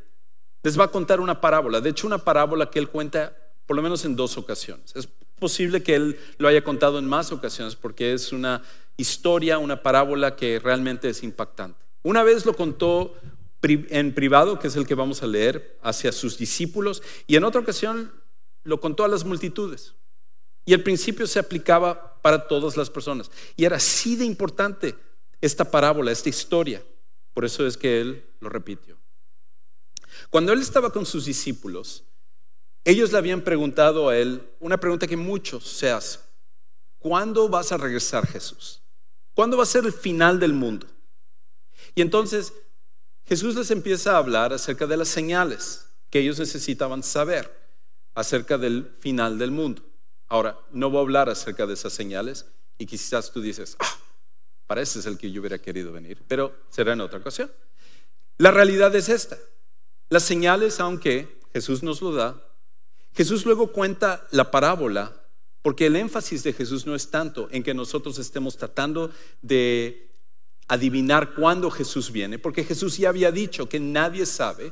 les 0.64 0.80
va 0.80 0.86
a 0.86 0.92
contar 0.92 1.20
una 1.20 1.40
parábola. 1.42 1.82
De 1.82 1.90
hecho, 1.90 2.08
una 2.08 2.18
parábola 2.18 2.70
que 2.70 2.80
él 2.80 2.90
cuenta 2.90 3.36
por 3.66 3.76
lo 3.76 3.82
menos 3.82 4.06
en 4.06 4.16
dos 4.16 4.38
ocasiones. 4.38 4.96
Es 4.96 5.08
posible 5.40 5.84
que 5.84 5.96
él 5.96 6.20
lo 6.38 6.48
haya 6.48 6.64
contado 6.64 7.00
en 7.00 7.06
más 7.06 7.32
ocasiones 7.32 7.76
porque 7.76 8.14
es 8.14 8.32
una 8.32 8.64
historia, 8.96 9.60
una 9.60 9.84
parábola 9.84 10.36
que 10.36 10.60
realmente 10.60 11.10
es 11.10 11.24
impactante. 11.24 11.80
Una 12.04 12.24
vez 12.24 12.46
lo 12.46 12.56
contó 12.56 13.16
en 13.62 14.14
privado, 14.14 14.60
que 14.60 14.68
es 14.68 14.76
el 14.76 14.88
que 14.88 14.96
vamos 14.96 15.22
a 15.24 15.28
leer, 15.28 15.78
hacia 15.82 16.12
sus 16.12 16.38
discípulos, 16.38 17.04
y 17.28 17.36
en 17.36 17.44
otra 17.44 17.62
ocasión 17.62 18.12
lo 18.64 18.80
contó 18.80 19.04
a 19.04 19.08
las 19.08 19.26
multitudes. 19.26 19.94
Y 20.66 20.74
al 20.74 20.84
principio 20.84 21.28
se 21.28 21.40
aplicaba 21.40 22.22
para 22.22 22.48
todas 22.48 22.78
las 22.78 22.90
personas. 22.90 23.32
Y 23.56 23.66
era 23.66 23.78
así 23.78 24.16
de 24.16 24.26
importante 24.26 24.96
esta 25.42 25.70
parábola, 25.70 26.12
esta 26.12 26.30
historia. 26.30 26.84
Por 27.34 27.46
eso 27.46 27.66
es 27.66 27.78
que 27.78 28.02
él 28.02 28.26
lo 28.40 28.50
repitió. 28.50 28.98
Cuando 30.30 30.54
él 30.54 30.62
estaba 30.62 30.92
con 30.92 31.06
sus 31.06 31.26
discípulos, 31.26 32.04
ellos 32.84 33.12
le 33.12 33.18
habían 33.18 33.42
preguntado 33.42 34.10
a 34.10 34.18
él 34.18 34.42
una 34.60 34.78
pregunta 34.78 35.08
que 35.08 35.18
muchos 35.18 35.68
se 35.68 35.92
hacen. 35.92 36.22
¿Cuándo 37.00 37.50
vas 37.50 37.72
a 37.72 37.78
regresar 37.78 38.26
Jesús? 38.26 38.82
¿Cuándo 39.34 39.58
va 39.58 39.64
a 39.64 39.68
ser 39.68 39.86
el 39.86 39.94
final 39.94 40.40
del 40.40 40.54
mundo? 40.54 40.88
Y 41.96 42.02
entonces 42.02 42.54
Jesús 43.26 43.56
les 43.56 43.72
empieza 43.72 44.14
a 44.14 44.18
hablar 44.18 44.54
acerca 44.54 44.88
de 44.88 44.98
las 44.98 45.10
señales 45.10 45.86
que 46.10 46.20
ellos 46.20 46.40
necesitaban 46.40 47.04
saber 47.04 47.52
acerca 48.16 48.58
del 48.58 48.96
final 49.00 49.38
del 49.38 49.52
mundo. 49.52 49.84
Ahora, 50.28 50.58
no 50.72 50.90
voy 50.90 51.00
a 51.00 51.02
hablar 51.02 51.30
acerca 51.30 51.66
de 51.68 51.74
esas 51.74 51.94
señales 51.94 52.46
y 52.78 52.86
quizás 52.86 53.32
tú 53.32 53.42
dices, 53.42 53.76
ah, 53.80 53.98
para 54.66 54.82
ese 54.82 55.00
es 55.00 55.06
el 55.06 55.18
que 55.18 55.32
yo 55.32 55.42
hubiera 55.42 55.60
querido 55.60 55.92
venir, 55.92 56.24
pero 56.28 56.56
será 56.70 56.94
en 56.94 57.02
otra 57.02 57.20
ocasión. 57.20 57.52
La 58.38 58.52
realidad 58.52 58.96
es 58.96 59.10
esta. 59.10 59.38
Las 60.10 60.24
señales, 60.24 60.80
aunque 60.80 61.40
Jesús 61.54 61.84
nos 61.84 62.02
lo 62.02 62.14
da, 62.14 62.42
Jesús 63.14 63.46
luego 63.46 63.72
cuenta 63.72 64.26
la 64.32 64.52
parábola, 64.52 65.12
porque 65.62 65.88
el 65.88 65.96
énfasis 65.98 66.44
de 66.44 66.54
Jesús 66.54 66.86
no 66.86 66.96
es 66.96 67.10
tanto 67.10 67.50
en 67.52 67.64
que 67.64 67.74
nosotros 67.74 68.18
estemos 68.20 68.56
tratando 68.56 69.12
de 69.42 70.16
adivinar 70.70 71.34
cuándo 71.34 71.70
Jesús 71.70 72.12
viene, 72.12 72.40
porque 72.40 72.64
Jesús 72.64 72.98
ya 72.98 73.10
había 73.10 73.32
dicho 73.32 73.68
que 73.68 73.80
nadie 73.80 74.26
sabe 74.26 74.72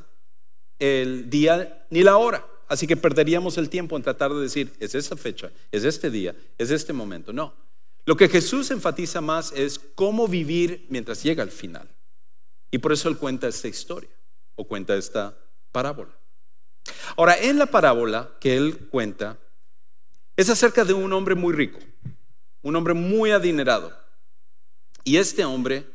el 0.80 1.30
día 1.30 1.86
ni 1.90 2.04
la 2.04 2.18
hora. 2.18 2.48
Así 2.68 2.88
que 2.88 2.98
perderíamos 2.98 3.58
el 3.58 3.70
tiempo 3.70 3.98
en 3.98 4.04
tratar 4.04 4.34
de 4.34 4.42
decir, 4.42 4.74
es 4.80 4.96
esa 4.96 5.18
fecha, 5.18 5.52
es 5.72 5.84
este 5.84 6.10
día, 6.10 6.36
es 6.58 6.72
este 6.72 6.94
momento. 6.94 7.34
No. 7.34 7.54
Lo 8.06 8.16
que 8.16 8.30
Jesús 8.30 8.72
enfatiza 8.72 9.22
más 9.22 9.52
es 9.52 9.80
cómo 9.80 10.28
vivir 10.28 10.86
mientras 10.90 11.24
llega 11.24 11.44
al 11.44 11.52
final. 11.52 11.90
Y 12.72 12.78
por 12.78 12.94
eso 12.94 13.10
él 13.10 13.18
cuenta 13.18 13.48
esta 13.48 13.68
historia 13.68 14.10
o 14.56 14.68
cuenta 14.68 14.96
esta 14.96 15.38
parábola. 15.72 16.12
Ahora, 17.18 17.38
en 17.38 17.58
la 17.58 17.66
parábola 17.66 18.32
que 18.40 18.56
él 18.56 18.88
cuenta, 18.90 19.38
es 20.36 20.50
acerca 20.50 20.84
de 20.84 20.94
un 20.94 21.12
hombre 21.14 21.36
muy 21.36 21.54
rico, 21.54 21.80
un 22.62 22.76
hombre 22.76 22.94
muy 22.94 23.32
adinerado, 23.32 23.94
y 25.04 25.18
este 25.18 25.46
hombre 25.46 25.86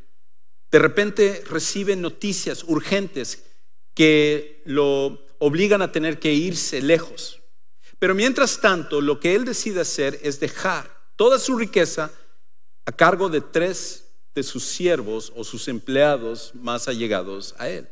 de 0.71 0.79
repente 0.79 1.43
recibe 1.49 1.97
noticias 1.97 2.65
urgentes 2.65 3.45
que 3.95 4.63
lo 4.65 5.27
obligan 5.39 5.83
a 5.83 5.91
tener 5.91 6.21
que 6.21 6.33
irse 6.33 6.81
lejos. 6.81 7.41
Pero 7.99 8.15
mientras 8.15 8.61
tanto, 8.61 9.01
lo 9.01 9.21
que 9.21 9.35
él 9.35 9.45
decide 9.45 9.81
hacer 9.81 10.19
es 10.23 10.39
dejar 10.39 10.91
toda 11.17 11.39
su 11.39 11.59
riqueza 11.59 12.11
a 12.87 12.93
cargo 12.93 13.29
de 13.29 13.41
tres 13.41 14.07
de 14.35 14.43
sus 14.43 14.65
siervos 14.65 15.33
o 15.35 15.45
sus 15.45 15.69
empleados 15.69 16.53
más 16.55 16.89
allegados 16.89 17.55
a 17.59 17.69
él. 17.69 17.89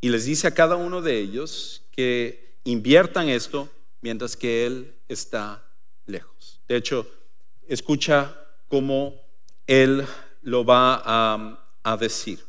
Y 0.00 0.08
les 0.10 0.24
dice 0.24 0.46
a 0.46 0.54
cada 0.54 0.76
uno 0.76 1.02
de 1.02 1.18
ellos 1.18 1.82
que 1.90 2.58
inviertan 2.64 3.28
esto 3.28 3.68
mientras 4.00 4.36
que 4.36 4.66
él 4.66 4.94
está 5.08 5.62
lejos. 6.06 6.60
De 6.68 6.76
hecho, 6.76 7.10
escucha 7.66 8.38
cómo 8.68 9.20
él 9.66 10.06
lo 10.42 10.64
va 10.64 11.02
a, 11.04 11.96
decir. 11.96 12.40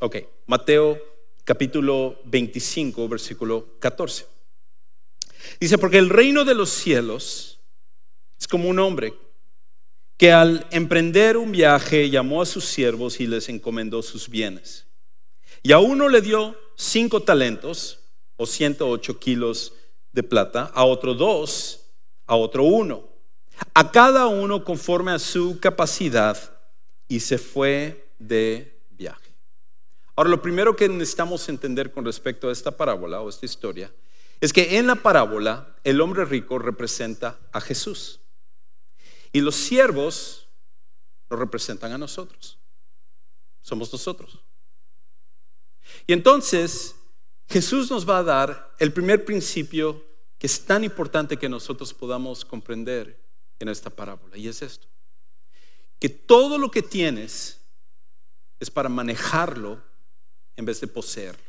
ok, 0.00 0.16
Mateo 0.46 0.98
capítulo 1.44 2.20
25, 2.24 3.08
versículo 3.08 3.76
14. 3.80 4.26
Dice, 5.58 5.78
porque 5.78 5.98
el 5.98 6.08
reino 6.08 6.44
de 6.44 6.54
los 6.54 6.70
cielos 6.70 7.58
es 8.38 8.46
como 8.46 8.68
un 8.68 8.78
hombre 8.78 9.14
que 10.20 10.32
al 10.32 10.66
emprender 10.70 11.38
un 11.38 11.50
viaje 11.50 12.10
llamó 12.10 12.42
a 12.42 12.46
sus 12.46 12.66
siervos 12.66 13.20
y 13.20 13.26
les 13.26 13.48
encomendó 13.48 14.02
sus 14.02 14.28
bienes. 14.28 14.86
Y 15.62 15.72
a 15.72 15.78
uno 15.78 16.10
le 16.10 16.20
dio 16.20 16.54
cinco 16.76 17.22
talentos 17.22 18.00
o 18.36 18.44
108 18.44 19.18
kilos 19.18 19.72
de 20.12 20.22
plata, 20.22 20.70
a 20.74 20.84
otro 20.84 21.14
dos, 21.14 21.86
a 22.26 22.36
otro 22.36 22.64
uno 22.64 23.08
a 23.74 23.90
cada 23.90 24.26
uno 24.26 24.62
conforme 24.62 25.12
a 25.12 25.18
su 25.18 25.58
capacidad 25.58 26.36
y 27.08 27.20
se 27.20 27.38
fue 27.38 28.12
de 28.18 28.78
viaje. 28.90 29.34
Ahora, 30.16 30.30
lo 30.30 30.42
primero 30.42 30.76
que 30.76 30.88
necesitamos 30.88 31.48
entender 31.48 31.92
con 31.92 32.04
respecto 32.04 32.48
a 32.48 32.52
esta 32.52 32.76
parábola 32.76 33.22
o 33.22 33.28
esta 33.30 33.46
historia 33.46 33.90
es 34.40 34.52
que 34.52 34.76
en 34.76 34.86
la 34.86 34.96
parábola 34.96 35.76
el 35.82 36.00
hombre 36.00 36.26
rico 36.26 36.58
representa 36.58 37.38
a 37.52 37.60
Jesús 37.60 38.19
y 39.32 39.40
los 39.40 39.54
siervos 39.54 40.48
lo 41.28 41.36
representan 41.36 41.92
a 41.92 41.98
nosotros. 41.98 42.58
Somos 43.60 43.92
nosotros. 43.92 44.40
Y 46.06 46.12
entonces 46.12 46.96
Jesús 47.48 47.90
nos 47.90 48.08
va 48.08 48.18
a 48.18 48.22
dar 48.22 48.74
el 48.78 48.92
primer 48.92 49.24
principio 49.24 50.04
que 50.38 50.46
es 50.46 50.64
tan 50.64 50.84
importante 50.84 51.36
que 51.36 51.48
nosotros 51.48 51.92
podamos 51.92 52.44
comprender 52.44 53.20
en 53.58 53.68
esta 53.68 53.90
parábola. 53.90 54.36
Y 54.36 54.48
es 54.48 54.62
esto. 54.62 54.88
Que 55.98 56.08
todo 56.08 56.58
lo 56.58 56.70
que 56.70 56.82
tienes 56.82 57.60
es 58.58 58.70
para 58.70 58.88
manejarlo 58.88 59.82
en 60.56 60.64
vez 60.64 60.80
de 60.80 60.86
poseerlo. 60.86 61.44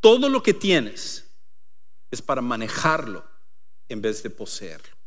Todo 0.00 0.28
lo 0.28 0.42
que 0.42 0.54
tienes 0.54 1.26
es 2.10 2.22
para 2.22 2.40
manejarlo 2.40 3.24
en 3.88 4.00
vez 4.00 4.22
de 4.22 4.30
poseerlo. 4.30 4.99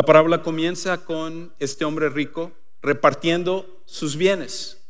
La 0.00 0.06
parábola 0.06 0.42
comienza 0.42 1.04
con 1.04 1.52
este 1.58 1.84
hombre 1.84 2.08
rico 2.08 2.52
repartiendo 2.80 3.82
sus 3.84 4.16
bienes, 4.16 4.80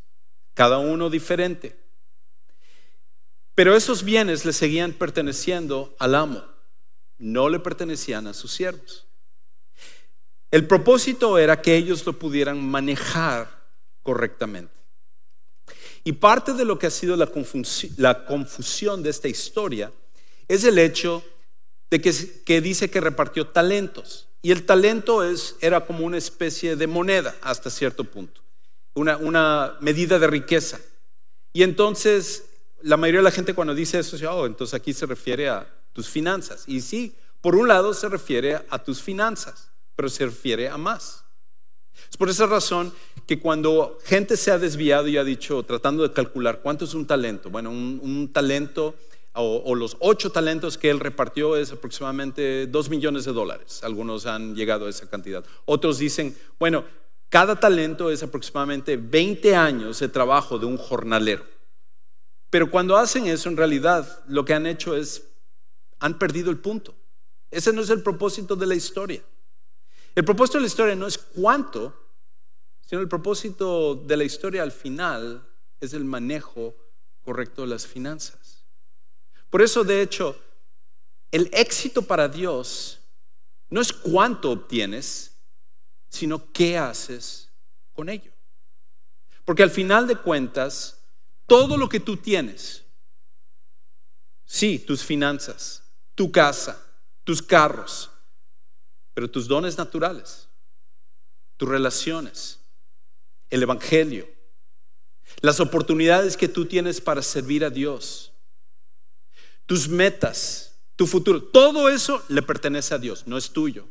cada 0.55 0.79
uno 0.79 1.11
diferente. 1.11 1.77
Pero 3.57 3.75
esos 3.75 4.05
bienes 4.05 4.45
le 4.45 4.53
seguían 4.53 4.93
perteneciendo 4.93 5.97
al 5.99 6.15
amo 6.15 6.45
no 7.19 7.49
le 7.49 7.59
pertenecían 7.59 8.29
a 8.29 8.35
sus 8.35 8.53
siervos. 8.53 9.05
El 10.53 10.69
propósito 10.69 11.39
era 11.39 11.61
que 11.61 11.75
ellos 11.75 12.07
lo 12.07 12.17
pudieran 12.17 12.65
manejar 12.65 13.49
correctamente. 14.05 14.73
Y 16.05 16.13
parte 16.13 16.53
de 16.53 16.65
lo 16.65 16.79
que 16.79 16.87
ha 16.87 16.91
sido 16.91 17.17
la, 17.17 17.27
confusión 18.27 19.03
de 19.03 19.11
esta 19.11 19.27
historia 19.27 19.91
es 20.47 20.63
el 20.63 20.79
hecho 20.79 21.25
de 21.91 22.01
que, 22.01 22.61
dice 22.61 22.89
que 22.89 23.01
repartió 23.01 23.49
talentos. 23.49 24.29
Y 24.43 24.53
el 24.53 24.65
talento 24.65 25.23
es, 25.23 25.57
era 25.61 25.85
como 25.85 26.05
una 26.05 26.17
especie 26.17 26.77
de 26.77 26.87
moneda 26.87 27.35
hasta 27.43 27.71
cierto 27.71 28.05
punto, 28.05 28.41
una, 28.95 29.17
una 29.17 29.77
medida 29.81 30.19
de 30.19 30.27
riqueza. 30.27 30.81
Y 31.53 31.63
entonces 31.63 32.45
la 32.83 32.97
mayoría 32.97 33.21
de 33.21 33.25
la 33.25 33.31
gente 33.31 33.55
cuando 33.55 33.75
dice 33.75 33.99
eso, 33.99 34.17
dice, 34.17 34.27
oh, 34.27 34.47
entonces 34.47 34.75
aquí 34.75 34.93
se 34.93 35.07
refiere 35.07 35.49
a 35.49 35.67
tus 35.93 36.09
finanzas. 36.09 36.65
Y 36.67 36.81
sí, 36.81 37.15
por 37.41 37.57
un 37.57 37.69
lado 37.69 37.95
se 37.95 38.09
refiere 38.09 38.61
a 38.69 38.79
tus 38.83 39.03
finanzas, 39.03 39.71
pero 39.97 40.09
se 40.09 40.27
refiere 40.27 40.69
a 40.69 40.77
más. 40.77 41.25
Es 42.11 42.17
por 42.17 42.31
esa 42.31 42.47
razón 42.47 42.93
que 43.27 43.41
cuando 43.41 43.99
gente 44.05 44.37
se 44.37 44.51
ha 44.51 44.59
desviado 44.59 45.09
y 45.09 45.17
ha 45.17 45.25
dicho, 45.25 45.63
tratando 45.63 46.03
de 46.03 46.13
calcular 46.13 46.61
cuánto 46.63 46.85
es 46.85 46.95
un 46.95 47.07
talento, 47.07 47.51
bueno, 47.51 47.71
un, 47.71 48.31
talento 48.33 48.95
o, 49.35 49.75
los 49.75 49.97
ocho 50.01 50.31
talentos 50.31 50.77
que 50.77 50.91
él 50.91 51.01
repartió 51.01 51.57
es 51.57 51.73
aproximadamente 51.73 52.67
dos 52.67 52.91
millones 52.91 53.25
de 53.25 53.33
dólares. 53.33 53.83
Algunos 53.85 54.27
han 54.27 54.55
llegado 54.55 54.87
a 54.87 54.91
esa 54.91 55.09
cantidad. 55.09 55.45
Otros 55.67 55.99
dicen, 55.99 56.37
bueno, 56.59 56.85
cada 57.29 57.59
talento 57.59 58.11
es 58.11 58.23
aproximadamente 58.23 58.97
20 58.97 59.55
años 59.55 60.01
de 60.01 60.09
trabajo 60.09 60.59
de 60.59 60.67
un 60.67 60.77
jornalero. 60.77 61.45
Pero 62.51 62.71
cuando 62.71 62.97
hacen 62.97 63.29
eso, 63.29 63.49
en 63.49 63.57
realidad 63.57 64.25
lo 64.27 64.45
que 64.45 64.55
han 64.55 64.67
hecho 64.67 64.97
es, 64.97 65.23
han 66.01 66.19
perdido 66.19 66.51
el 66.51 66.59
punto. 66.59 66.95
Ese 67.51 67.73
no 67.73 67.83
es 67.83 67.91
el 67.91 68.03
propósito 68.03 68.57
de 68.57 68.67
la 68.67 68.75
historia. 68.75 69.23
El 70.17 70.25
propósito 70.25 70.59
de 70.59 70.63
la 70.63 70.67
historia 70.67 70.97
no 70.97 71.07
es 71.07 71.19
cuánto, 71.19 71.95
sino 72.85 73.01
el 73.01 73.09
propósito 73.09 73.95
de 73.95 74.17
la 74.17 74.25
historia 74.25 74.65
al 74.65 74.73
final 74.73 75.47
es 75.79 75.95
el 75.95 76.05
manejo 76.05 76.75
correcto 77.23 77.63
de 77.63 77.69
las 77.69 77.87
finanzas. 77.87 78.50
Por 79.51 79.63
eso, 79.63 79.85
de 79.85 80.01
hecho, 80.01 80.41
el 81.31 81.51
éxito 81.53 82.03
para 82.03 82.29
Dios 82.29 83.01
no 83.69 83.81
es 83.81 83.93
cuánto 83.93 84.51
obtienes, 84.51 85.37
sino 86.09 86.53
qué 86.53 86.79
haces 86.79 87.51
con 87.93 88.09
ello. 88.09 88.33
Porque 89.45 89.63
al 89.63 89.71
final 89.71 90.07
de 90.07 90.17
cuentas, 90.17 91.03
todo 91.47 91.77
lo 91.77 91.89
que 91.89 92.01
tú 92.01 92.17
tienes, 92.17 92.85
sí, 94.45 94.79
tus 94.79 95.05
finanzas, 95.05 95.83
tu 96.15 96.31
casa, 96.31 96.85
tus 97.25 97.43
carros, 97.43 98.11
pero 99.15 99.31
tus 99.31 99.49
dones 99.49 99.77
naturales, 99.77 100.49
tus 101.57 101.69
relaciones, 101.69 102.61
el 103.51 103.63
Evangelio, 103.63 104.29
las 105.41 105.61
oportunidades 105.61 106.37
que 106.37 106.49
tú 106.49 106.67
tienes 106.67 107.01
para 107.01 107.23
servir 107.23 107.65
a 107.65 107.71
Dios, 107.71 108.30
tus 109.71 109.89
metas, 109.89 110.81
tu 110.97 111.07
futuro, 111.07 111.41
todo 111.41 111.89
eso 111.89 112.25
le 112.27 112.43
pertenece 112.43 112.93
a 112.93 112.99
Dios, 112.99 113.29
no 113.29 113.39
es 113.39 113.51
tuyo. 113.51 113.87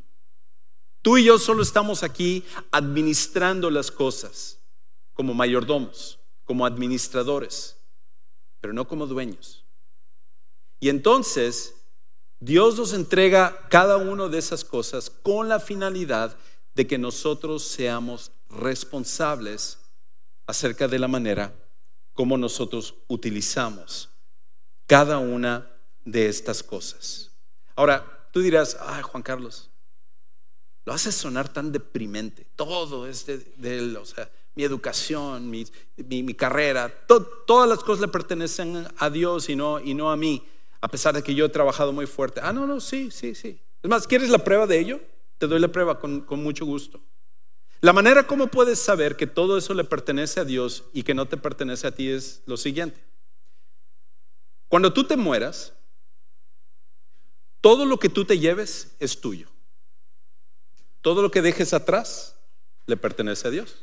Tú 1.01 1.17
y 1.17 1.23
yo 1.23 1.39
solo 1.39 1.63
estamos 1.63 2.03
aquí 2.03 2.43
administrando 2.69 3.71
las 3.71 3.89
cosas 3.89 4.59
como 5.13 5.33
mayordomos 5.33 6.19
como 6.43 6.65
administradores, 6.65 7.77
pero 8.59 8.73
no 8.73 8.89
como 8.89 9.07
dueños. 9.07 9.63
Y 10.81 10.89
entonces 10.89 11.75
Dios 12.41 12.77
nos 12.77 12.91
entrega 12.91 13.69
cada 13.69 13.95
una 13.95 14.27
de 14.27 14.37
esas 14.37 14.65
cosas 14.65 15.09
con 15.09 15.47
la 15.47 15.61
finalidad 15.61 16.35
de 16.75 16.87
que 16.87 16.97
nosotros 16.97 17.63
seamos 17.63 18.33
responsables 18.49 19.77
acerca 20.45 20.89
de 20.89 20.99
la 20.99 21.07
manera 21.07 21.55
como 22.13 22.37
nosotros 22.37 22.95
utilizamos 23.07 24.09
cada 24.89 25.19
una 25.19 25.69
de 26.03 26.27
estas 26.27 26.63
cosas. 26.63 27.29
Ahora, 27.75 28.27
tú 28.33 28.41
dirás, 28.41 28.75
ay 28.81 29.03
Juan 29.03 29.21
Carlos, 29.21 29.69
lo 30.83 30.93
haces 30.93 31.13
sonar 31.13 31.47
tan 31.47 31.71
deprimente, 31.71 32.47
todo 32.55 33.05
es 33.05 33.27
de, 33.27 33.37
de 33.57 33.77
él, 33.77 33.97
o 33.97 34.05
sea, 34.05 34.27
mi 34.55 34.63
educación, 34.63 35.47
mi, 35.47 36.33
carrera, 36.33 36.91
todas 37.05 37.69
las 37.69 37.79
cosas 37.83 38.01
le 38.01 38.07
pertenecen 38.07 38.87
a 38.97 39.11
Dios 39.11 39.47
y 39.49 39.55
no, 39.55 39.79
y 39.79 39.93
no 39.93 40.09
a 40.09 40.17
mí, 40.17 40.43
a 40.81 40.87
pesar 40.87 41.13
de 41.13 41.21
que 41.21 41.35
yo 41.35 41.45
he 41.45 41.49
trabajado 41.49 41.93
muy 41.93 42.07
fuerte. 42.07 42.41
Ah, 42.43 42.51
no, 42.51 42.65
no, 42.65 42.81
sí, 42.81 43.11
sí, 43.11 43.35
sí. 43.35 43.61
Es 43.83 43.89
más, 43.89 44.07
¿quieres 44.07 44.29
la 44.29 44.39
prueba 44.39 44.65
de 44.65 44.79
ello? 44.79 45.01
Te 45.37 45.45
doy 45.45 45.59
la 45.59 45.67
prueba 45.67 45.99
con, 45.99 46.21
con 46.21 46.41
mucho 46.41 46.65
gusto. 46.65 46.99
La 47.81 47.93
manera 47.93 48.25
como 48.25 48.47
puedes 48.47 48.79
saber 48.79 49.15
que 49.15 49.27
todo 49.27 49.55
eso 49.55 49.75
le 49.75 49.83
pertenece 49.83 50.39
a 50.39 50.45
Dios 50.45 50.85
y 50.93 51.03
que 51.03 51.13
no 51.13 51.27
te 51.27 51.37
pertenece 51.37 51.85
a 51.85 51.91
ti 51.91 52.09
es 52.09 52.41
lo 52.47 52.57
siguiente. 52.57 52.99
Cuando 54.69 54.93
tú 54.93 55.03
te 55.03 55.17
mueras, 55.17 55.73
todo 57.59 57.85
lo 57.85 57.99
que 57.99 58.07
tú 58.07 58.23
te 58.23 58.39
lleves 58.39 58.95
es 58.99 59.19
tuyo. 59.19 59.49
Todo 61.01 61.21
lo 61.21 61.31
que 61.31 61.41
dejes 61.41 61.73
atrás 61.73 62.35
le 62.85 62.95
pertenece 62.95 63.47
a 63.47 63.51
Dios. 63.51 63.75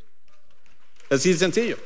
Así 1.10 1.32
de 1.32 1.38
sencillo. 1.38 1.76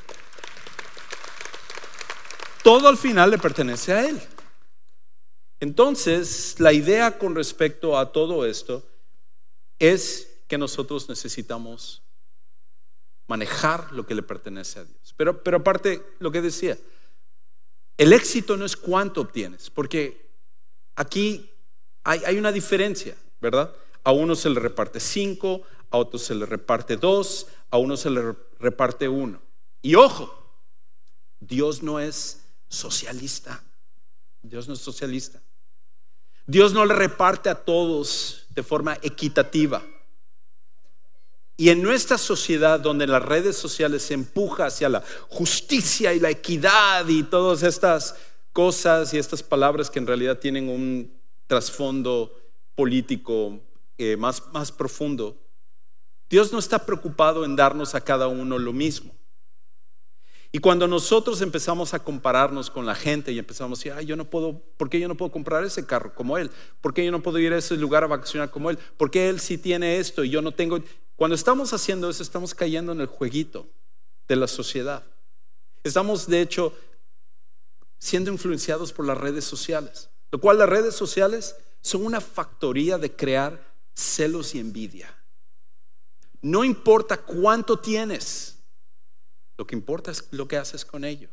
Todo 2.63 2.89
al 2.89 2.99
final 2.99 3.31
le 3.31 3.39
pertenece 3.39 3.93
a 3.93 4.07
Él. 4.07 4.21
Entonces, 5.61 6.57
la 6.59 6.73
idea 6.73 7.19
con 7.19 7.35
respecto 7.35 7.99
a 7.99 8.13
todo 8.13 8.47
esto 8.47 8.87
es 9.79 10.29
que 10.47 10.59
nosotros 10.59 11.09
necesitamos 11.09 12.03
manejar 13.27 13.93
lo 13.93 14.07
que 14.07 14.15
le 14.15 14.23
pertenece 14.23 14.81
a 14.81 14.85
Dios. 14.85 15.15
Pero, 15.17 15.43
pero 15.43 15.59
aparte, 15.59 16.03
lo 16.19 16.31
que 16.33 16.43
decía, 16.43 16.77
el 18.01 18.15
éxito 18.15 18.57
no 18.57 18.65
es 18.65 18.79
cuánto 18.79 19.21
obtienes, 19.21 19.69
porque 19.69 20.27
aquí 20.97 21.51
hay, 22.03 22.39
una 22.39 22.51
diferencia, 22.51 23.15
¿verdad? 23.43 23.75
A 24.05 24.11
uno 24.11 24.35
se 24.35 24.49
le 24.49 24.59
reparte 24.59 25.01
cinco, 25.01 25.65
a 25.91 25.99
otro 25.99 26.19
se 26.19 26.35
le 26.35 26.47
reparte 26.47 26.97
dos, 26.97 27.49
a 27.71 27.77
uno 27.77 27.99
se 27.99 28.09
le 28.09 28.35
reparte 28.59 29.07
uno. 29.07 29.43
Y 29.83 29.97
ojo, 29.97 30.35
Dios 31.41 31.83
no 31.83 32.01
es 32.01 32.41
socialista. 32.71 33.63
Dios 34.41 34.67
no 34.67 34.73
es 34.73 34.81
socialista. 34.81 35.43
Dios 36.47 36.73
no 36.73 36.87
le 36.87 36.95
reparte 36.95 37.51
a 37.51 37.55
todos 37.55 38.47
de 38.49 38.63
forma 38.63 38.97
equitativa. 39.03 39.85
Y 41.61 41.69
en 41.69 41.83
nuestra 41.83 42.17
sociedad 42.17 42.81
donde 42.81 43.07
las 43.07 43.23
redes 43.23 43.55
sociales 43.55 44.01
se 44.01 44.15
empuja 44.15 44.65
hacia 44.65 44.89
la 44.89 45.05
justicia 45.29 46.15
y 46.15 46.19
la 46.19 46.31
equidad 46.31 47.07
y 47.07 47.23
todas 47.23 47.63
estas 47.65 48.15
cosas 48.55 49.13
y 49.13 49.19
estas 49.19 49.43
palabras 49.43 49.91
que 49.91 49.99
en 49.99 50.07
realidad 50.07 50.39
tienen 50.39 50.71
un 50.71 51.13
trasfondo 51.47 52.35
político 52.75 53.61
eh, 53.99 54.17
más, 54.17 54.43
más 54.55 54.73
profundo, 54.73 55.37
Dios 56.31 56.51
no 56.51 56.59
está 56.59 56.87
preocupado 56.87 57.45
en 57.45 57.57
darnos 57.57 57.95
a 57.95 58.01
cada 58.01 58.27
uno 58.27 58.59
lo 58.59 58.73
mismo. 58.73 59.15
Y 60.53 60.61
cuando 60.61 60.89
nosotros 60.89 61.43
empezamos 61.43 61.93
a 61.93 62.03
compararnos 62.03 62.71
con 62.71 62.87
la 62.87 62.95
gente 62.95 63.33
y 63.33 63.39
empezamos 63.39 63.79
a 63.79 63.81
decir, 63.81 63.93
ay, 63.93 64.07
yo 64.07 64.17
no 64.17 64.25
puedo, 64.25 64.63
¿por 64.79 64.89
qué 64.89 64.99
yo 64.99 65.09
no 65.09 65.15
puedo 65.15 65.31
comprar 65.31 65.63
ese 65.63 65.85
carro 65.85 66.15
como 66.15 66.39
él? 66.39 66.51
¿Por 66.81 66.95
qué 66.95 67.05
yo 67.05 67.13
no 67.13 67.23
puedo 67.23 67.39
ir 67.39 67.53
a 67.53 67.59
ese 67.59 67.77
lugar 67.77 68.03
a 68.03 68.07
vacacionar 68.07 68.51
como 68.51 68.71
él? 68.71 68.79
¿Por 68.97 69.11
qué 69.11 69.29
él 69.29 69.41
sí 69.41 69.59
tiene 69.59 69.99
esto 69.99 70.25
y 70.25 70.31
yo 70.31 70.41
no 70.41 70.53
tengo? 70.53 70.79
Cuando 71.21 71.35
estamos 71.35 71.75
haciendo 71.75 72.09
eso, 72.09 72.23
estamos 72.23 72.55
cayendo 72.55 72.93
en 72.93 73.03
el 73.03 73.07
jueguito 73.07 73.69
de 74.27 74.37
la 74.37 74.47
sociedad. 74.47 75.05
Estamos, 75.85 76.27
de 76.27 76.41
hecho, 76.41 76.73
siendo 77.99 78.33
influenciados 78.33 78.91
por 78.91 79.05
las 79.05 79.19
redes 79.19 79.45
sociales, 79.45 80.09
lo 80.31 80.41
cual 80.41 80.57
las 80.57 80.71
redes 80.71 80.95
sociales 80.95 81.57
son 81.83 82.07
una 82.07 82.23
factoría 82.23 82.97
de 82.97 83.15
crear 83.15 83.63
celos 83.95 84.55
y 84.55 84.61
envidia. 84.61 85.15
No 86.41 86.65
importa 86.65 87.19
cuánto 87.19 87.79
tienes, 87.79 88.57
lo 89.59 89.67
que 89.67 89.77
importa 89.77 90.13
es 90.13 90.27
lo 90.31 90.49
que 90.49 90.57
haces 90.57 90.87
con 90.87 91.05
ello. 91.05 91.29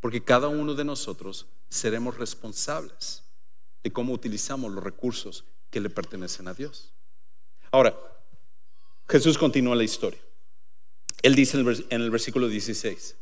Porque 0.00 0.22
cada 0.22 0.48
uno 0.48 0.74
de 0.74 0.84
nosotros 0.84 1.46
seremos 1.70 2.18
responsables 2.18 3.22
de 3.82 3.90
cómo 3.90 4.12
utilizamos 4.12 4.70
los 4.70 4.84
recursos 4.84 5.46
que 5.70 5.80
le 5.80 5.88
pertenecen 5.88 6.46
a 6.46 6.52
Dios. 6.52 6.92
Ahora, 7.70 7.96
Jesús 9.08 9.38
continúa 9.38 9.76
la 9.76 9.84
historia. 9.84 10.20
Él 11.22 11.34
dice 11.34 11.58
en 11.58 12.02
el 12.02 12.10
versículo 12.10 12.48
16, 12.48 13.16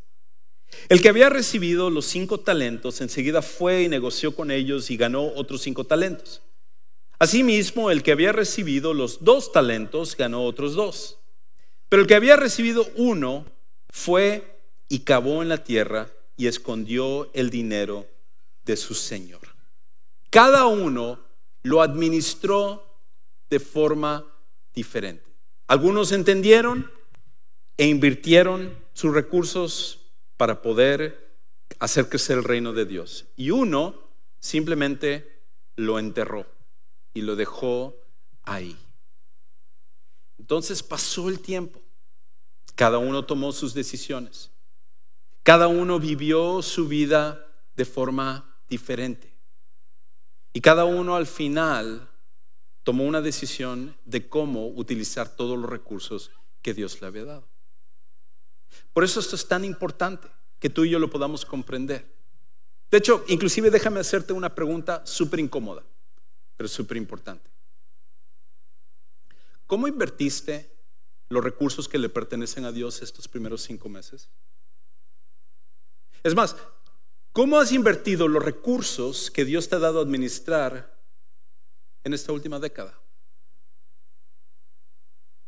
el 0.89 1.01
que 1.01 1.09
había 1.09 1.29
recibido 1.31 1.91
los 1.91 2.07
cinco 2.07 2.39
talentos 2.39 3.01
enseguida 3.01 3.43
fue 3.43 3.83
y 3.83 3.89
negoció 3.89 4.35
con 4.35 4.51
ellos 4.51 4.91
y 4.91 4.97
ganó 4.97 5.33
otros 5.35 5.63
cinco 5.63 5.85
talentos. 5.85 6.43
Asimismo, 7.19 7.91
el 7.91 8.03
que 8.03 8.13
había 8.13 8.33
recibido 8.33 8.93
los 8.93 9.25
dos 9.25 9.53
talentos 9.53 10.17
ganó 10.17 10.45
otros 10.45 10.75
dos. 10.75 11.19
Pero 11.89 12.03
el 12.03 12.09
que 12.09 12.15
había 12.15 12.37
recibido 12.37 12.87
uno 12.97 13.47
fue 13.89 14.61
y 14.89 15.01
cavó 15.01 15.43
en 15.43 15.49
la 15.49 15.65
tierra 15.65 16.11
y 16.37 16.47
escondió 16.47 17.31
el 17.33 17.49
dinero 17.49 18.07
de 18.65 18.77
su 18.77 18.95
señor. 18.95 19.41
Cada 20.31 20.67
uno 20.67 21.21
lo 21.63 21.81
administró 21.81 23.01
de 23.49 23.61
forma 23.61 24.27
diferente. 24.75 25.26
Algunos 25.69 26.13
entendieron 26.13 26.91
e 27.77 27.87
invirtieron 27.87 28.77
sus 28.93 29.13
recursos 29.13 30.13
para 30.37 30.63
poder 30.63 31.39
hacer 31.79 32.09
crecer 32.09 32.39
el 32.39 32.45
reino 32.45 32.73
de 32.73 32.87
Dios. 32.87 33.27
Y 33.37 33.51
uno 33.51 34.11
simplemente 34.39 35.43
lo 35.75 35.99
enterró 35.99 36.47
y 37.15 37.23
lo 37.23 37.37
dejó 37.37 37.97
ahí. 38.45 38.77
Entonces 40.39 40.83
pasó 40.83 41.29
el 41.29 41.41
tiempo. 41.41 41.81
Cada 42.75 42.99
uno 42.99 43.25
tomó 43.25 43.53
sus 43.53 43.75
decisiones. 43.75 44.51
Cada 45.43 45.69
uno 45.69 45.99
vivió 45.99 46.63
su 46.63 46.89
vida 46.89 47.47
de 47.75 47.85
forma 47.85 48.57
diferente. 48.69 49.35
Y 50.53 50.61
cada 50.61 50.85
uno 50.85 51.17
al 51.17 51.27
final 51.27 52.09
tomó 52.87 53.03
una 53.03 53.21
decisión 53.21 53.97
de 54.05 54.29
cómo 54.29 54.69
utilizar 54.69 55.29
todos 55.35 55.59
los 55.59 55.69
recursos 55.69 56.31
que 56.63 56.73
Dios 56.73 57.01
le 57.01 57.09
había 57.09 57.25
dado. 57.25 57.49
Por 58.93 59.03
eso 59.03 59.19
esto 59.19 59.35
es 59.35 59.49
tan 59.49 59.65
importante 59.65 60.29
que 60.61 60.71
tú 60.71 60.85
y 60.85 60.91
yo 60.91 61.01
lo 61.01 61.11
podamos 61.11 61.45
comprender. 61.45 62.07
De 62.89 62.99
hecho, 62.99 63.25
inclusive 63.27 63.73
déjame 63.73 63.99
hacerte 63.99 64.33
una 64.33 64.55
pregunta 64.55 65.05
súper 65.05 65.41
incómoda, 65.41 65.83
pero 66.57 66.69
súper 66.69 66.97
importante. 66.97 67.51
¿Cómo 69.67 69.89
invertiste 69.89 70.71
los 71.29 71.43
recursos 71.43 71.89
que 71.89 71.99
le 71.99 72.09
pertenecen 72.09 72.67
a 72.67 72.71
Dios 72.71 73.03
estos 73.03 73.27
primeros 73.27 73.63
cinco 73.63 73.89
meses? 73.89 74.29
Es 76.23 76.37
más, 76.37 76.55
¿cómo 77.33 77.59
has 77.59 77.73
invertido 77.73 78.29
los 78.29 78.45
recursos 78.45 79.33
que 79.33 79.45
Dios 79.45 79.69
te 79.69 79.75
ha 79.75 79.81
dado 79.81 79.99
a 79.99 80.03
administrar 80.03 80.96
en 82.07 82.15
esta 82.15 82.31
última 82.31 82.61
década? 82.61 82.97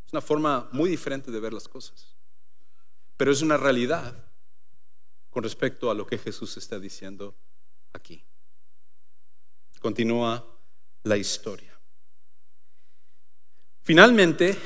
Es 0.04 0.12
una 0.12 0.20
forma 0.20 0.68
muy 0.72 0.90
diferente 0.90 1.30
de 1.30 1.38
ver 1.38 1.52
las 1.52 1.68
cosas, 1.68 2.16
pero 3.16 3.30
es 3.30 3.42
una 3.42 3.56
realidad 3.56 4.28
con 5.30 5.44
respecto 5.44 5.88
a 5.88 5.94
lo 5.94 6.04
que 6.04 6.18
Jesús 6.18 6.56
está 6.56 6.80
diciendo 6.80 7.36
aquí. 7.92 8.24
Continúa 9.78 10.44
la 11.04 11.16
historia. 11.16 11.78
Finalmente, 13.84 14.58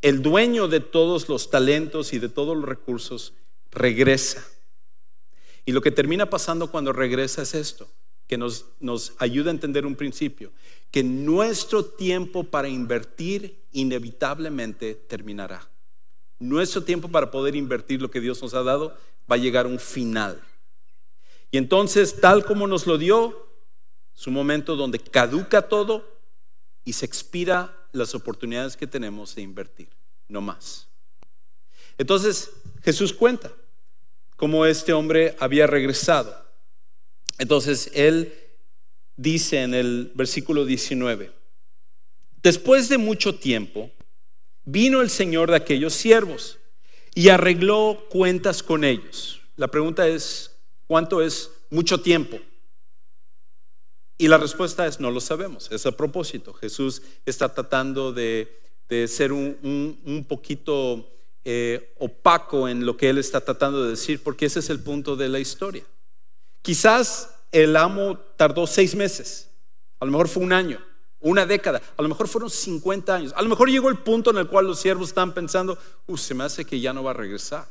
el 0.00 0.22
dueño 0.22 0.68
de 0.68 0.78
todos 0.78 1.28
los 1.28 1.50
talentos 1.50 2.12
y 2.12 2.20
de 2.20 2.28
todos 2.28 2.56
los 2.56 2.64
recursos 2.64 3.34
regresa. 3.72 4.46
Y 5.64 5.72
lo 5.72 5.80
que 5.82 5.90
termina 5.90 6.30
pasando 6.30 6.70
cuando 6.70 6.92
regresa 6.92 7.42
es 7.42 7.54
esto, 7.56 7.90
que 8.26 8.38
nos, 8.38 8.66
nos 8.80 9.14
ayuda 9.18 9.50
a 9.50 9.54
entender 9.54 9.86
un 9.86 9.96
principio, 9.96 10.52
que 10.90 11.02
nuestro 11.02 11.84
tiempo 11.84 12.44
para 12.44 12.68
invertir 12.68 13.64
inevitablemente 13.72 14.94
terminará. 14.94 15.68
Nuestro 16.38 16.82
tiempo 16.82 17.08
para 17.08 17.30
poder 17.30 17.56
invertir 17.56 18.00
lo 18.00 18.10
que 18.10 18.20
Dios 18.20 18.40
nos 18.42 18.54
ha 18.54 18.62
dado 18.62 18.96
va 19.30 19.36
a 19.36 19.38
llegar 19.38 19.66
a 19.66 19.68
un 19.68 19.78
final. 19.78 20.40
Y 21.50 21.58
entonces, 21.58 22.20
tal 22.20 22.44
como 22.44 22.66
nos 22.66 22.86
lo 22.86 22.98
dio, 22.98 23.46
es 24.16 24.26
un 24.26 24.34
momento 24.34 24.76
donde 24.76 24.98
caduca 24.98 25.68
todo 25.68 26.04
y 26.84 26.92
se 26.92 27.04
expira 27.04 27.76
las 27.92 28.14
oportunidades 28.14 28.76
que 28.76 28.86
tenemos 28.86 29.34
de 29.34 29.42
invertir, 29.42 29.88
no 30.28 30.40
más. 30.40 30.88
Entonces 31.98 32.50
Jesús 32.82 33.12
cuenta 33.12 33.52
cómo 34.36 34.66
este 34.66 34.92
hombre 34.92 35.36
había 35.40 35.66
regresado. 35.66 36.34
Entonces 37.38 37.90
él 37.94 38.32
dice 39.16 39.62
en 39.62 39.74
el 39.74 40.12
versículo 40.14 40.64
19, 40.64 41.32
después 42.42 42.88
de 42.88 42.98
mucho 42.98 43.34
tiempo, 43.34 43.90
vino 44.64 45.00
el 45.00 45.10
Señor 45.10 45.50
de 45.50 45.56
aquellos 45.56 45.94
siervos 45.94 46.58
y 47.14 47.30
arregló 47.30 48.06
cuentas 48.10 48.62
con 48.62 48.84
ellos. 48.84 49.40
La 49.56 49.68
pregunta 49.68 50.06
es, 50.06 50.54
¿cuánto 50.86 51.22
es 51.22 51.50
mucho 51.70 52.00
tiempo? 52.00 52.38
Y 54.18 54.28
la 54.28 54.38
respuesta 54.38 54.86
es 54.86 55.00
no 55.00 55.10
lo 55.10 55.20
sabemos, 55.20 55.70
es 55.70 55.86
a 55.86 55.92
propósito. 55.92 56.52
Jesús 56.54 57.02
está 57.24 57.52
tratando 57.52 58.12
de, 58.12 58.60
ser 59.08 59.32
un, 59.32 60.26
poquito 60.28 61.10
eh, 61.44 61.94
opaco 61.98 62.68
en 62.68 62.84
lo 62.84 62.96
que 62.96 63.10
él 63.10 63.18
está 63.18 63.40
tratando 63.40 63.84
de 63.84 63.90
decir, 63.90 64.22
porque 64.22 64.46
ese 64.46 64.60
es 64.60 64.70
el 64.70 64.80
punto 64.80 65.16
de 65.16 65.28
la 65.28 65.38
historia. 65.38 65.84
Quizás 66.62 67.35
el 67.62 67.76
amo 67.76 68.18
tardó 68.36 68.66
seis 68.66 68.94
meses, 68.94 69.50
a 70.00 70.04
lo 70.04 70.12
mejor 70.12 70.28
fue 70.28 70.42
un 70.42 70.52
año, 70.52 70.80
una 71.20 71.46
década, 71.46 71.80
a 71.96 72.02
lo 72.02 72.08
mejor 72.08 72.28
fueron 72.28 72.50
50 72.50 73.14
años, 73.14 73.32
a 73.36 73.42
lo 73.42 73.48
mejor 73.48 73.70
llegó 73.70 73.88
el 73.88 73.98
punto 73.98 74.30
en 74.30 74.38
el 74.38 74.48
cual 74.48 74.66
los 74.66 74.80
siervos 74.80 75.08
están 75.08 75.32
pensando, 75.32 75.78
se 76.16 76.34
me 76.34 76.44
hace 76.44 76.64
que 76.64 76.80
ya 76.80 76.92
no 76.92 77.02
va 77.02 77.12
a 77.12 77.14
regresar. 77.14 77.66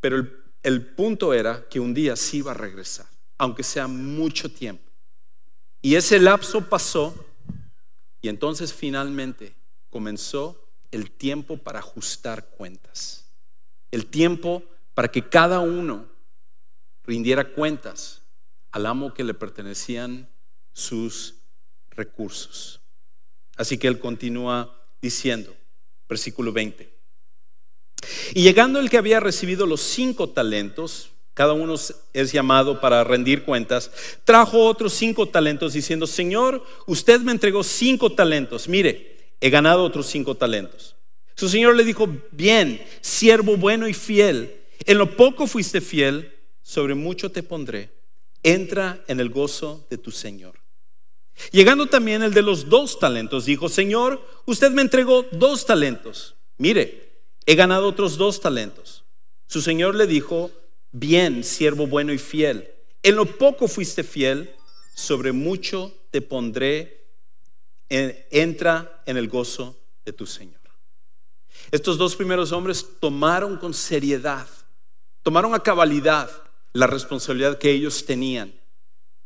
Pero 0.00 0.16
el, 0.16 0.44
el 0.62 0.86
punto 0.94 1.32
era 1.32 1.68
que 1.68 1.80
un 1.80 1.94
día 1.94 2.16
sí 2.16 2.42
va 2.42 2.52
a 2.52 2.54
regresar 2.54 3.06
aunque 3.38 3.62
sea 3.62 3.86
mucho 3.86 4.50
tiempo. 4.50 4.90
Y 5.82 5.96
ese 5.96 6.18
lapso 6.18 6.68
pasó 6.68 7.14
y 8.20 8.28
entonces 8.28 8.72
finalmente 8.72 9.54
comenzó 9.90 10.68
el 10.90 11.10
tiempo 11.10 11.58
para 11.58 11.80
ajustar 11.80 12.46
cuentas. 12.46 13.30
El 13.90 14.06
tiempo 14.06 14.62
para 14.94 15.08
que 15.08 15.28
cada 15.28 15.60
uno 15.60 16.06
rindiera 17.06 17.52
cuentas 17.52 18.22
al 18.72 18.86
amo 18.86 19.14
que 19.14 19.24
le 19.24 19.34
pertenecían 19.34 20.28
sus 20.72 21.36
recursos. 21.90 22.80
Así 23.56 23.78
que 23.78 23.86
él 23.86 24.00
continúa 24.00 24.84
diciendo, 25.00 25.54
versículo 26.08 26.52
20. 26.52 26.92
Y 28.34 28.42
llegando 28.42 28.80
el 28.80 28.90
que 28.90 28.98
había 28.98 29.20
recibido 29.20 29.66
los 29.66 29.80
cinco 29.80 30.30
talentos, 30.30 31.10
cada 31.34 31.52
uno 31.52 31.74
es 32.12 32.32
llamado 32.32 32.80
para 32.80 33.04
rendir 33.04 33.44
cuentas, 33.44 33.90
trajo 34.24 34.66
otros 34.66 34.92
cinco 34.92 35.28
talentos 35.28 35.72
diciendo, 35.72 36.06
Señor, 36.06 36.64
usted 36.86 37.20
me 37.20 37.32
entregó 37.32 37.62
cinco 37.62 38.12
talentos, 38.12 38.68
mire, 38.68 39.34
he 39.40 39.50
ganado 39.50 39.84
otros 39.84 40.06
cinco 40.06 40.36
talentos. 40.36 40.96
Su 41.36 41.48
Señor 41.48 41.76
le 41.76 41.84
dijo, 41.84 42.08
bien, 42.30 42.84
siervo 43.00 43.56
bueno 43.56 43.88
y 43.88 43.94
fiel, 43.94 44.62
en 44.86 44.98
lo 44.98 45.16
poco 45.16 45.46
fuiste 45.46 45.80
fiel, 45.80 46.33
sobre 46.64 46.96
mucho 46.96 47.30
te 47.30 47.44
pondré, 47.44 47.92
entra 48.42 49.04
en 49.06 49.20
el 49.20 49.28
gozo 49.28 49.86
de 49.88 49.98
tu 49.98 50.10
Señor. 50.10 50.58
Llegando 51.52 51.86
también 51.86 52.24
el 52.24 52.34
de 52.34 52.42
los 52.42 52.68
dos 52.68 52.98
talentos, 52.98 53.44
dijo, 53.44 53.68
Señor, 53.68 54.20
usted 54.46 54.72
me 54.72 54.82
entregó 54.82 55.24
dos 55.30 55.64
talentos, 55.64 56.34
mire, 56.58 57.22
he 57.46 57.54
ganado 57.54 57.86
otros 57.86 58.16
dos 58.16 58.40
talentos. 58.40 59.04
Su 59.46 59.60
Señor 59.60 59.94
le 59.94 60.08
dijo, 60.08 60.50
Bien, 60.96 61.42
siervo 61.42 61.88
bueno 61.88 62.12
y 62.12 62.18
fiel. 62.18 62.70
En 63.02 63.16
lo 63.16 63.26
poco 63.26 63.66
fuiste 63.66 64.04
fiel, 64.04 64.54
sobre 64.94 65.32
mucho 65.32 65.92
te 66.12 66.22
pondré. 66.22 67.08
entra 67.88 69.02
en 69.04 69.16
el 69.16 69.26
gozo 69.26 69.76
de 70.04 70.12
tu 70.12 70.24
Señor. 70.24 70.60
Estos 71.72 71.98
dos 71.98 72.14
primeros 72.14 72.52
hombres 72.52 72.86
tomaron 73.00 73.56
con 73.56 73.74
seriedad, 73.74 74.46
tomaron 75.24 75.52
a 75.52 75.58
cabalidad 75.58 76.30
la 76.74 76.86
responsabilidad 76.86 77.56
que 77.56 77.70
ellos 77.70 78.04
tenían 78.04 78.52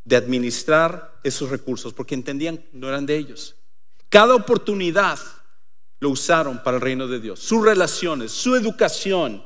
de 0.04 0.16
administrar 0.16 1.18
esos 1.24 1.50
recursos, 1.50 1.92
porque 1.92 2.14
entendían 2.14 2.58
que 2.58 2.68
no 2.72 2.88
eran 2.88 3.06
de 3.06 3.16
ellos. 3.16 3.56
Cada 4.08 4.34
oportunidad 4.34 5.18
lo 6.00 6.10
usaron 6.10 6.62
para 6.62 6.76
el 6.76 6.82
reino 6.82 7.08
de 7.08 7.20
Dios. 7.20 7.40
Sus 7.40 7.64
relaciones, 7.64 8.30
su 8.30 8.54
educación, 8.54 9.44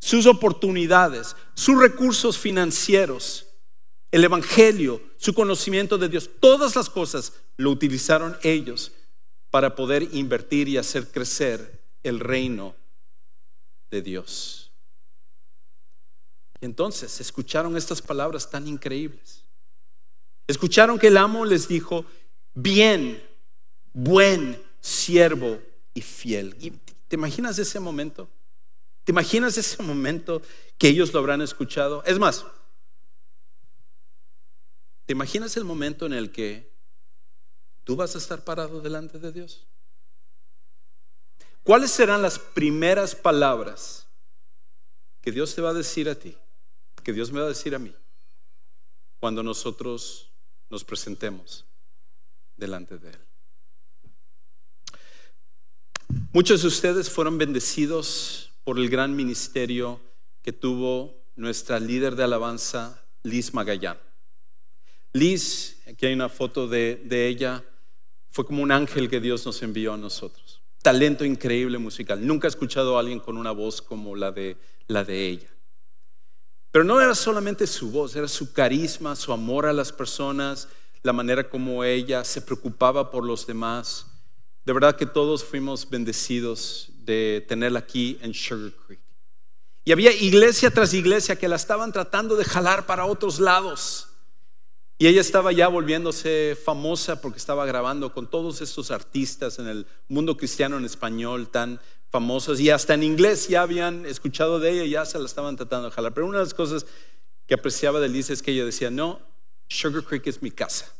sus 0.00 0.26
oportunidades, 0.26 1.36
sus 1.54 1.78
recursos 1.78 2.36
financieros, 2.36 3.46
el 4.10 4.24
Evangelio, 4.24 5.00
su 5.16 5.34
conocimiento 5.34 5.98
de 5.98 6.08
Dios, 6.08 6.30
todas 6.40 6.76
las 6.76 6.90
cosas 6.90 7.32
lo 7.56 7.70
utilizaron 7.70 8.36
ellos 8.42 8.92
para 9.50 9.74
poder 9.74 10.08
invertir 10.12 10.68
y 10.68 10.78
hacer 10.78 11.10
crecer 11.10 11.82
el 12.02 12.20
reino 12.20 12.74
de 13.90 14.02
Dios. 14.02 14.63
Entonces 16.64 17.20
escucharon 17.20 17.76
estas 17.76 18.00
palabras 18.00 18.50
tan 18.50 18.66
increíbles. 18.66 19.44
Escucharon 20.46 20.98
que 20.98 21.08
el 21.08 21.18
amo 21.18 21.44
les 21.44 21.68
dijo, 21.68 22.06
bien, 22.54 23.22
buen 23.92 24.60
siervo 24.80 25.60
y 25.92 26.00
fiel. 26.00 26.56
¿Te 27.08 27.16
imaginas 27.16 27.58
ese 27.58 27.80
momento? 27.80 28.30
¿Te 29.04 29.12
imaginas 29.12 29.58
ese 29.58 29.82
momento 29.82 30.40
que 30.78 30.88
ellos 30.88 31.12
lo 31.12 31.18
habrán 31.18 31.42
escuchado? 31.42 32.02
Es 32.04 32.18
más, 32.18 32.46
¿te 35.04 35.12
imaginas 35.12 35.56
el 35.58 35.64
momento 35.64 36.06
en 36.06 36.14
el 36.14 36.32
que 36.32 36.72
tú 37.84 37.94
vas 37.94 38.14
a 38.14 38.18
estar 38.18 38.42
parado 38.42 38.80
delante 38.80 39.18
de 39.18 39.32
Dios? 39.32 39.66
¿Cuáles 41.62 41.90
serán 41.90 42.22
las 42.22 42.38
primeras 42.38 43.14
palabras 43.14 44.06
que 45.20 45.32
Dios 45.32 45.54
te 45.54 45.62
va 45.62 45.70
a 45.70 45.74
decir 45.74 46.08
a 46.10 46.14
ti, 46.14 46.36
que 47.04 47.12
Dios 47.12 47.30
me 47.30 47.40
va 47.40 47.46
a 47.46 47.50
decir 47.50 47.74
a 47.74 47.78
mí, 47.78 47.94
cuando 49.20 49.42
nosotros 49.42 50.32
nos 50.70 50.82
presentemos 50.82 51.64
delante 52.56 52.98
de 52.98 53.10
Él? 53.10 53.18
Muchos 56.32 56.62
de 56.62 56.68
ustedes 56.68 57.10
fueron 57.10 57.38
bendecidos 57.38 58.50
por 58.64 58.78
el 58.78 58.88
gran 58.88 59.14
ministerio 59.14 60.00
que 60.42 60.52
tuvo 60.52 61.22
nuestra 61.36 61.78
líder 61.78 62.16
de 62.16 62.24
alabanza, 62.24 63.06
Liz 63.22 63.54
Magallán. 63.54 63.98
Liz, 65.12 65.80
aquí 65.86 66.06
hay 66.06 66.14
una 66.14 66.28
foto 66.28 66.66
de, 66.66 67.00
de 67.04 67.28
ella, 67.28 67.64
fue 68.30 68.44
como 68.44 68.62
un 68.62 68.72
ángel 68.72 69.08
que 69.08 69.20
Dios 69.20 69.46
nos 69.46 69.62
envió 69.62 69.92
a 69.92 69.96
nosotros. 69.96 70.60
Talento 70.82 71.24
increíble 71.24 71.78
musical. 71.78 72.26
Nunca 72.26 72.48
he 72.48 72.50
escuchado 72.50 72.96
a 72.96 73.00
alguien 73.00 73.20
con 73.20 73.36
una 73.36 73.52
voz 73.52 73.80
como 73.80 74.16
la 74.16 74.32
de, 74.32 74.56
la 74.88 75.04
de 75.04 75.28
ella. 75.28 75.53
Pero 76.74 76.82
no 76.82 77.00
era 77.00 77.14
solamente 77.14 77.68
su 77.68 77.92
voz, 77.92 78.16
era 78.16 78.26
su 78.26 78.52
carisma, 78.52 79.14
su 79.14 79.32
amor 79.32 79.64
a 79.64 79.72
las 79.72 79.92
personas, 79.92 80.66
la 81.04 81.12
manera 81.12 81.48
como 81.48 81.84
ella 81.84 82.24
se 82.24 82.42
preocupaba 82.42 83.12
por 83.12 83.24
los 83.24 83.46
demás. 83.46 84.06
De 84.64 84.72
verdad 84.72 84.96
que 84.96 85.06
todos 85.06 85.44
fuimos 85.44 85.88
bendecidos 85.88 86.88
de 87.04 87.44
tenerla 87.46 87.78
aquí 87.78 88.18
en 88.22 88.34
Sugar 88.34 88.72
Creek. 88.72 88.98
Y 89.84 89.92
había 89.92 90.10
iglesia 90.10 90.68
tras 90.72 90.94
iglesia 90.94 91.36
que 91.36 91.46
la 91.46 91.54
estaban 91.54 91.92
tratando 91.92 92.34
de 92.34 92.44
jalar 92.44 92.86
para 92.86 93.06
otros 93.06 93.38
lados. 93.38 94.08
Y 94.98 95.06
ella 95.06 95.20
estaba 95.20 95.52
ya 95.52 95.68
volviéndose 95.68 96.58
famosa 96.60 97.20
porque 97.20 97.38
estaba 97.38 97.66
grabando 97.66 98.12
con 98.12 98.28
todos 98.28 98.60
estos 98.60 98.90
artistas 98.90 99.60
en 99.60 99.68
el 99.68 99.86
mundo 100.08 100.36
cristiano 100.36 100.76
en 100.76 100.86
español 100.86 101.46
tan 101.50 101.80
famosos 102.14 102.60
y 102.60 102.70
hasta 102.70 102.94
en 102.94 103.02
inglés 103.02 103.48
ya 103.48 103.62
habían 103.62 104.06
escuchado 104.06 104.60
de 104.60 104.70
ella 104.70 104.84
y 104.84 104.90
ya 104.90 105.04
se 105.04 105.18
la 105.18 105.24
estaban 105.24 105.56
tratando 105.56 105.88
de 105.88 105.94
jalar. 105.96 106.14
Pero 106.14 106.28
una 106.28 106.38
de 106.38 106.44
las 106.44 106.54
cosas 106.54 106.86
que 107.44 107.54
apreciaba 107.54 107.98
de 107.98 108.08
Liz 108.08 108.30
es 108.30 108.40
que 108.40 108.52
ella 108.52 108.64
decía, 108.64 108.88
no, 108.88 109.20
Sugar 109.68 110.04
Creek 110.04 110.24
es 110.28 110.40
mi 110.40 110.52
casa 110.52 110.94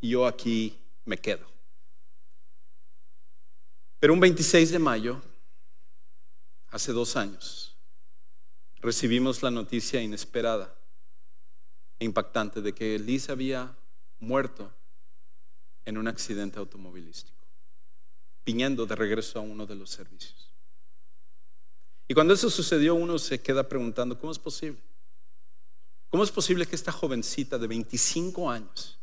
y 0.00 0.08
yo 0.08 0.26
aquí 0.26 0.78
me 1.04 1.18
quedo. 1.18 1.46
Pero 4.00 4.14
un 4.14 4.20
26 4.20 4.70
de 4.70 4.78
mayo, 4.78 5.20
hace 6.68 6.92
dos 6.92 7.14
años, 7.16 7.76
recibimos 8.76 9.42
la 9.42 9.50
noticia 9.50 10.00
inesperada 10.00 10.74
e 11.98 12.06
impactante 12.06 12.62
de 12.62 12.72
que 12.72 12.98
Liz 12.98 13.28
había 13.28 13.76
muerto 14.18 14.72
en 15.84 15.98
un 15.98 16.08
accidente 16.08 16.58
automovilístico, 16.58 17.44
viniendo 18.46 18.86
de 18.86 18.96
regreso 18.96 19.38
a 19.38 19.42
uno 19.42 19.66
de 19.66 19.74
los 19.74 19.90
servicios. 19.90 20.53
Y 22.06 22.14
cuando 22.14 22.34
eso 22.34 22.50
sucedió, 22.50 22.94
uno 22.94 23.18
se 23.18 23.40
queda 23.40 23.68
preguntando, 23.68 24.18
¿cómo 24.18 24.32
es 24.32 24.38
posible? 24.38 24.80
¿Cómo 26.10 26.22
es 26.22 26.30
posible 26.30 26.66
que 26.66 26.76
esta 26.76 26.92
jovencita 26.92 27.58
de 27.58 27.66
25 27.66 28.50
años, 28.50 28.98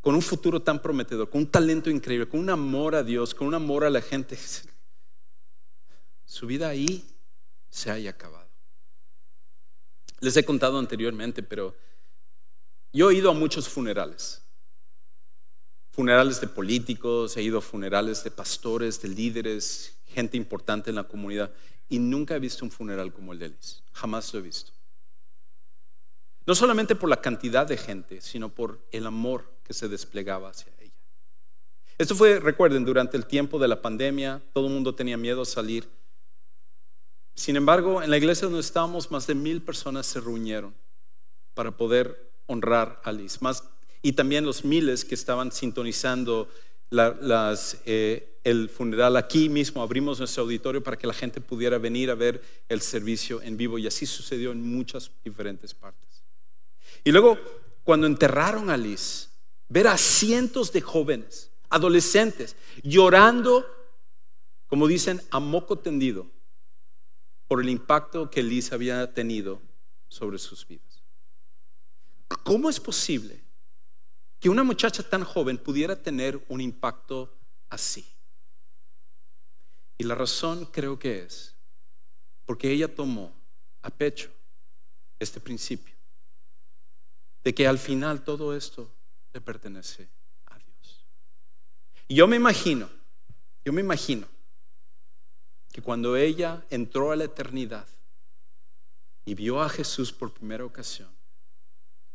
con 0.00 0.14
un 0.14 0.22
futuro 0.22 0.60
tan 0.60 0.82
prometedor, 0.82 1.30
con 1.30 1.42
un 1.42 1.50
talento 1.50 1.88
increíble, 1.88 2.28
con 2.28 2.40
un 2.40 2.50
amor 2.50 2.94
a 2.94 3.02
Dios, 3.02 3.34
con 3.34 3.46
un 3.46 3.54
amor 3.54 3.84
a 3.84 3.90
la 3.90 4.02
gente, 4.02 4.38
su 6.24 6.46
vida 6.46 6.68
ahí 6.68 7.04
se 7.70 7.90
haya 7.90 8.10
acabado? 8.10 8.50
Les 10.20 10.36
he 10.36 10.44
contado 10.44 10.78
anteriormente, 10.78 11.42
pero 11.42 11.74
yo 12.92 13.10
he 13.10 13.14
ido 13.14 13.30
a 13.30 13.34
muchos 13.34 13.68
funerales. 13.68 14.42
Funerales 16.00 16.40
de 16.40 16.46
políticos, 16.46 17.36
he 17.36 17.42
ido 17.42 17.58
a 17.58 17.60
funerales 17.60 18.24
de 18.24 18.30
pastores, 18.30 19.02
de 19.02 19.08
líderes, 19.08 19.98
gente 20.06 20.38
importante 20.38 20.88
en 20.88 20.96
la 20.96 21.04
comunidad, 21.04 21.52
y 21.90 21.98
nunca 21.98 22.34
he 22.34 22.38
visto 22.38 22.64
un 22.64 22.70
funeral 22.70 23.12
como 23.12 23.34
el 23.34 23.38
de 23.38 23.50
Liz. 23.50 23.82
Jamás 23.92 24.32
lo 24.32 24.40
he 24.40 24.42
visto. 24.42 24.72
No 26.46 26.54
solamente 26.54 26.96
por 26.96 27.10
la 27.10 27.20
cantidad 27.20 27.66
de 27.66 27.76
gente, 27.76 28.22
sino 28.22 28.48
por 28.48 28.80
el 28.92 29.06
amor 29.06 29.44
que 29.62 29.74
se 29.74 29.88
desplegaba 29.88 30.48
hacia 30.48 30.72
ella. 30.80 30.94
Esto 31.98 32.14
fue, 32.14 32.40
recuerden, 32.40 32.86
durante 32.86 33.18
el 33.18 33.26
tiempo 33.26 33.58
de 33.58 33.68
la 33.68 33.82
pandemia, 33.82 34.42
todo 34.54 34.68
el 34.68 34.72
mundo 34.72 34.94
tenía 34.94 35.18
miedo 35.18 35.42
a 35.42 35.44
salir 35.44 35.86
sin 37.34 37.56
embargo, 37.56 38.02
en 38.02 38.10
la 38.10 38.16
iglesia 38.16 38.46
donde 38.46 38.60
estábamos, 38.60 39.10
más 39.10 39.26
de 39.26 39.34
mil 39.34 39.62
personas 39.62 40.06
se 40.06 40.20
reunieron 40.20 40.74
para 41.54 41.76
poder 41.76 42.32
honrar 42.46 43.00
a 43.04 43.12
Liz. 43.12 43.40
Más, 43.40 43.64
y 44.02 44.12
también 44.12 44.44
los 44.44 44.64
miles 44.64 45.04
que 45.04 45.14
estaban 45.14 45.52
sintonizando 45.52 46.48
eh, 47.84 48.40
el 48.42 48.68
funeral 48.68 49.16
aquí 49.16 49.48
mismo. 49.48 49.82
Abrimos 49.82 50.18
nuestro 50.18 50.42
auditorio 50.42 50.82
para 50.82 50.96
que 50.96 51.06
la 51.06 51.12
gente 51.12 51.40
pudiera 51.40 51.78
venir 51.78 52.10
a 52.10 52.14
ver 52.14 52.42
el 52.68 52.80
servicio 52.80 53.42
en 53.42 53.56
vivo. 53.56 53.78
Y 53.78 53.86
así 53.86 54.06
sucedió 54.06 54.52
en 54.52 54.62
muchas 54.62 55.10
diferentes 55.24 55.74
partes. 55.74 56.24
Y 57.04 57.12
luego, 57.12 57.38
cuando 57.84 58.06
enterraron 58.06 58.70
a 58.70 58.76
Liz, 58.76 59.30
ver 59.68 59.86
a 59.86 59.96
cientos 59.96 60.72
de 60.72 60.80
jóvenes, 60.80 61.50
adolescentes, 61.68 62.56
llorando, 62.82 63.66
como 64.66 64.86
dicen, 64.86 65.20
a 65.30 65.40
moco 65.40 65.78
tendido 65.78 66.26
por 67.46 67.60
el 67.60 67.68
impacto 67.68 68.30
que 68.30 68.42
Liz 68.42 68.72
había 68.72 69.12
tenido 69.12 69.60
sobre 70.08 70.38
sus 70.38 70.66
vidas. 70.66 71.02
¿Cómo 72.44 72.70
es 72.70 72.80
posible 72.80 73.49
que 74.40 74.48
una 74.48 74.64
muchacha 74.64 75.02
tan 75.02 75.22
joven 75.22 75.58
pudiera 75.58 76.02
tener 76.02 76.42
un 76.48 76.60
impacto 76.60 77.36
así? 77.68 78.04
Y 79.98 80.04
la 80.04 80.14
razón 80.14 80.64
creo 80.64 80.98
que 80.98 81.20
es 81.20 81.54
porque 82.46 82.72
ella 82.72 82.92
tomó 82.92 83.32
a 83.82 83.90
pecho 83.90 84.30
este 85.18 85.40
principio 85.40 85.94
de 87.44 87.54
que 87.54 87.68
al 87.68 87.78
final 87.78 88.24
todo 88.24 88.56
esto 88.56 88.90
le 89.34 89.42
pertenece 89.42 90.08
a 90.46 90.58
Dios. 90.58 91.04
Y 92.08 92.14
yo 92.14 92.26
me 92.26 92.36
imagino, 92.36 92.88
yo 93.62 93.74
me 93.74 93.82
imagino 93.82 94.26
que 95.70 95.82
cuando 95.82 96.16
ella 96.16 96.64
entró 96.70 97.12
a 97.12 97.16
la 97.16 97.24
eternidad 97.24 97.86
y 99.26 99.34
vio 99.34 99.60
a 99.60 99.68
Jesús 99.68 100.12
por 100.12 100.32
primera 100.32 100.64
ocasión, 100.64 101.10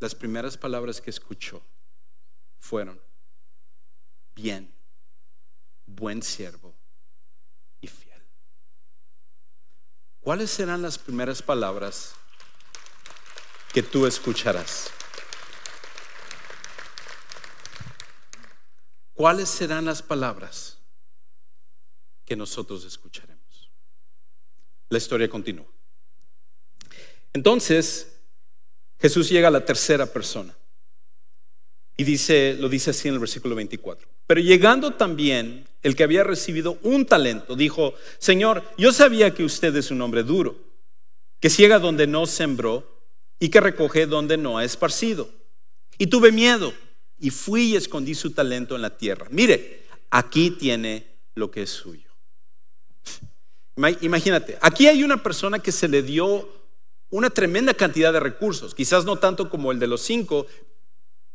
las 0.00 0.14
primeras 0.14 0.58
palabras 0.58 1.00
que 1.00 1.10
escuchó 1.10 1.62
fueron, 2.58 3.00
bien, 4.34 4.74
buen 5.86 6.22
siervo 6.22 6.74
y 7.80 7.86
fiel. 7.86 8.22
¿Cuáles 10.20 10.50
serán 10.50 10.82
las 10.82 10.98
primeras 10.98 11.42
palabras 11.42 12.14
que 13.72 13.82
tú 13.82 14.06
escucharás? 14.06 14.90
¿Cuáles 19.14 19.48
serán 19.48 19.86
las 19.86 20.02
palabras 20.02 20.78
que 22.24 22.36
nosotros 22.36 22.84
escucharemos? 22.84 23.70
La 24.88 24.98
historia 24.98 25.30
continúa. 25.30 25.66
Entonces, 27.32 28.18
Jesús 28.98 29.28
llega 29.28 29.48
a 29.48 29.50
la 29.50 29.64
tercera 29.64 30.06
persona. 30.06 30.56
Y 31.96 32.04
dice, 32.04 32.56
lo 32.58 32.68
dice 32.68 32.90
así 32.90 33.08
en 33.08 33.14
el 33.14 33.20
versículo 33.20 33.54
24. 33.54 34.06
Pero 34.26 34.40
llegando 34.40 34.92
también 34.94 35.66
el 35.82 35.96
que 35.96 36.04
había 36.04 36.24
recibido 36.24 36.78
un 36.82 37.06
talento, 37.06 37.56
dijo, 37.56 37.94
Señor, 38.18 38.62
yo 38.76 38.92
sabía 38.92 39.32
que 39.32 39.44
usted 39.44 39.74
es 39.76 39.90
un 39.90 40.02
hombre 40.02 40.22
duro, 40.22 40.56
que 41.40 41.48
ciega 41.48 41.78
donde 41.78 42.06
no 42.06 42.26
sembró 42.26 43.00
y 43.38 43.48
que 43.48 43.60
recoge 43.60 44.06
donde 44.06 44.36
no 44.36 44.58
ha 44.58 44.64
esparcido. 44.64 45.30
Y 45.96 46.08
tuve 46.08 46.32
miedo 46.32 46.74
y 47.18 47.30
fui 47.30 47.72
y 47.72 47.76
escondí 47.76 48.14
su 48.14 48.32
talento 48.32 48.76
en 48.76 48.82
la 48.82 48.96
tierra. 48.96 49.26
Mire, 49.30 49.84
aquí 50.10 50.50
tiene 50.50 51.06
lo 51.34 51.50
que 51.50 51.62
es 51.62 51.70
suyo. 51.70 52.10
Imagínate, 54.00 54.58
aquí 54.60 54.86
hay 54.86 55.04
una 55.04 55.22
persona 55.22 55.58
que 55.58 55.72
se 55.72 55.88
le 55.88 56.02
dio 56.02 56.48
una 57.10 57.30
tremenda 57.30 57.74
cantidad 57.74 58.12
de 58.12 58.20
recursos, 58.20 58.74
quizás 58.74 59.04
no 59.04 59.16
tanto 59.16 59.48
como 59.48 59.70
el 59.70 59.78
de 59.78 59.86
los 59.86 60.00
cinco, 60.00 60.46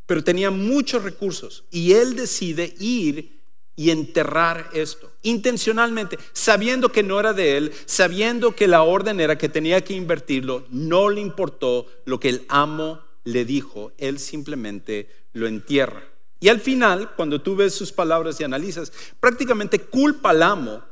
pero 0.06 0.24
tenía 0.24 0.50
muchos 0.50 1.02
recursos. 1.02 1.64
Y 1.70 1.92
él 1.92 2.16
decide 2.16 2.74
ir 2.78 3.42
y 3.74 3.90
enterrar 3.90 4.68
esto, 4.74 5.10
intencionalmente, 5.22 6.18
sabiendo 6.32 6.92
que 6.92 7.02
no 7.02 7.18
era 7.18 7.32
de 7.32 7.56
él, 7.56 7.72
sabiendo 7.86 8.54
que 8.54 8.68
la 8.68 8.82
orden 8.82 9.18
era 9.18 9.38
que 9.38 9.48
tenía 9.48 9.82
que 9.82 9.94
invertirlo, 9.94 10.66
no 10.70 11.08
le 11.08 11.22
importó 11.22 11.86
lo 12.04 12.20
que 12.20 12.28
el 12.28 12.44
amo 12.48 13.00
le 13.24 13.44
dijo, 13.44 13.92
él 13.96 14.18
simplemente 14.18 15.08
lo 15.32 15.46
entierra. 15.46 16.02
Y 16.38 16.48
al 16.48 16.60
final, 16.60 17.14
cuando 17.14 17.40
tú 17.40 17.56
ves 17.56 17.72
sus 17.72 17.92
palabras 17.92 18.40
y 18.40 18.44
analizas, 18.44 18.92
prácticamente 19.20 19.78
culpa 19.78 20.30
al 20.30 20.42
amo 20.42 20.82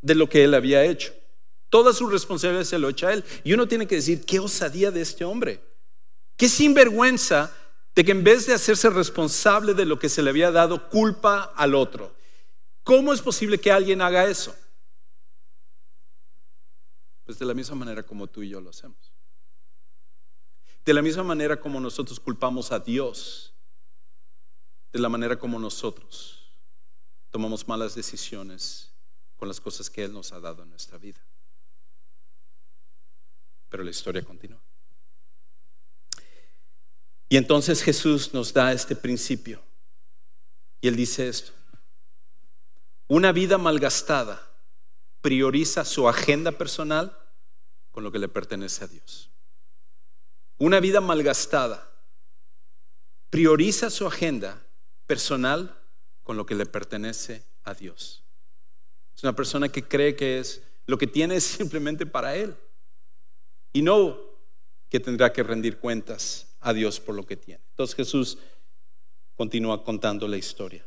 de 0.00 0.14
lo 0.14 0.28
que 0.28 0.44
él 0.44 0.54
había 0.54 0.84
hecho. 0.84 1.12
Toda 1.68 1.92
su 1.92 2.06
responsabilidad 2.06 2.64
se 2.64 2.78
lo 2.78 2.88
echa 2.88 3.08
a 3.08 3.14
él. 3.14 3.24
Y 3.44 3.52
uno 3.52 3.66
tiene 3.66 3.86
que 3.86 3.96
decir, 3.96 4.24
qué 4.24 4.38
osadía 4.38 4.90
de 4.90 5.00
este 5.00 5.24
hombre. 5.24 5.60
Qué 6.36 6.48
sinvergüenza 6.48 7.52
de 7.94 8.04
que 8.04 8.12
en 8.12 8.24
vez 8.24 8.46
de 8.46 8.54
hacerse 8.54 8.88
responsable 8.90 9.74
de 9.74 9.84
lo 9.84 9.98
que 9.98 10.08
se 10.08 10.22
le 10.22 10.30
había 10.30 10.50
dado, 10.50 10.88
culpa 10.88 11.52
al 11.56 11.74
otro. 11.74 12.14
¿Cómo 12.84 13.12
es 13.12 13.20
posible 13.20 13.58
que 13.58 13.72
alguien 13.72 14.00
haga 14.00 14.26
eso? 14.26 14.54
Pues 17.24 17.38
de 17.38 17.44
la 17.44 17.54
misma 17.54 17.76
manera 17.76 18.02
como 18.02 18.26
tú 18.26 18.42
y 18.42 18.48
yo 18.48 18.60
lo 18.60 18.70
hacemos. 18.70 19.12
De 20.84 20.94
la 20.94 21.02
misma 21.02 21.22
manera 21.22 21.60
como 21.60 21.80
nosotros 21.80 22.18
culpamos 22.18 22.72
a 22.72 22.80
Dios. 22.80 23.54
De 24.92 24.98
la 24.98 25.08
manera 25.08 25.38
como 25.38 25.58
nosotros 25.58 26.40
tomamos 27.30 27.68
malas 27.68 27.94
decisiones 27.94 28.92
con 29.36 29.48
las 29.48 29.60
cosas 29.60 29.88
que 29.88 30.04
Él 30.04 30.12
nos 30.12 30.32
ha 30.32 30.40
dado 30.40 30.62
en 30.62 30.70
nuestra 30.70 30.98
vida. 30.98 31.20
Pero 33.68 33.84
la 33.84 33.90
historia 33.90 34.22
continúa. 34.22 34.60
Y 37.30 37.36
entonces 37.36 37.82
Jesús 37.82 38.34
nos 38.34 38.52
da 38.52 38.72
este 38.72 38.96
principio. 38.96 39.62
Y 40.80 40.88
él 40.88 40.96
dice 40.96 41.28
esto. 41.28 41.52
Una 43.06 43.30
vida 43.30 43.56
malgastada 43.56 44.50
prioriza 45.20 45.84
su 45.84 46.08
agenda 46.08 46.50
personal 46.50 47.16
con 47.92 48.02
lo 48.02 48.10
que 48.10 48.18
le 48.18 48.28
pertenece 48.28 48.84
a 48.84 48.88
Dios. 48.88 49.30
Una 50.58 50.80
vida 50.80 51.00
malgastada 51.00 51.88
prioriza 53.30 53.90
su 53.90 54.08
agenda 54.08 54.60
personal 55.06 55.78
con 56.24 56.36
lo 56.36 56.46
que 56.46 56.56
le 56.56 56.66
pertenece 56.66 57.44
a 57.62 57.74
Dios. 57.74 58.24
Es 59.16 59.22
una 59.22 59.36
persona 59.36 59.68
que 59.68 59.86
cree 59.86 60.16
que 60.16 60.40
es 60.40 60.62
lo 60.86 60.98
que 60.98 61.06
tiene 61.06 61.36
es 61.36 61.44
simplemente 61.58 62.06
para 62.06 62.34
él 62.34 62.56
y 63.72 63.82
no 63.82 64.18
que 64.88 64.98
tendrá 64.98 65.32
que 65.32 65.44
rendir 65.44 65.78
cuentas 65.78 66.49
a 66.60 66.72
Dios 66.72 67.00
por 67.00 67.14
lo 67.14 67.26
que 67.26 67.36
tiene. 67.36 67.62
Entonces 67.70 67.96
Jesús 67.96 68.38
continúa 69.36 69.82
contando 69.84 70.28
la 70.28 70.36
historia. 70.36 70.86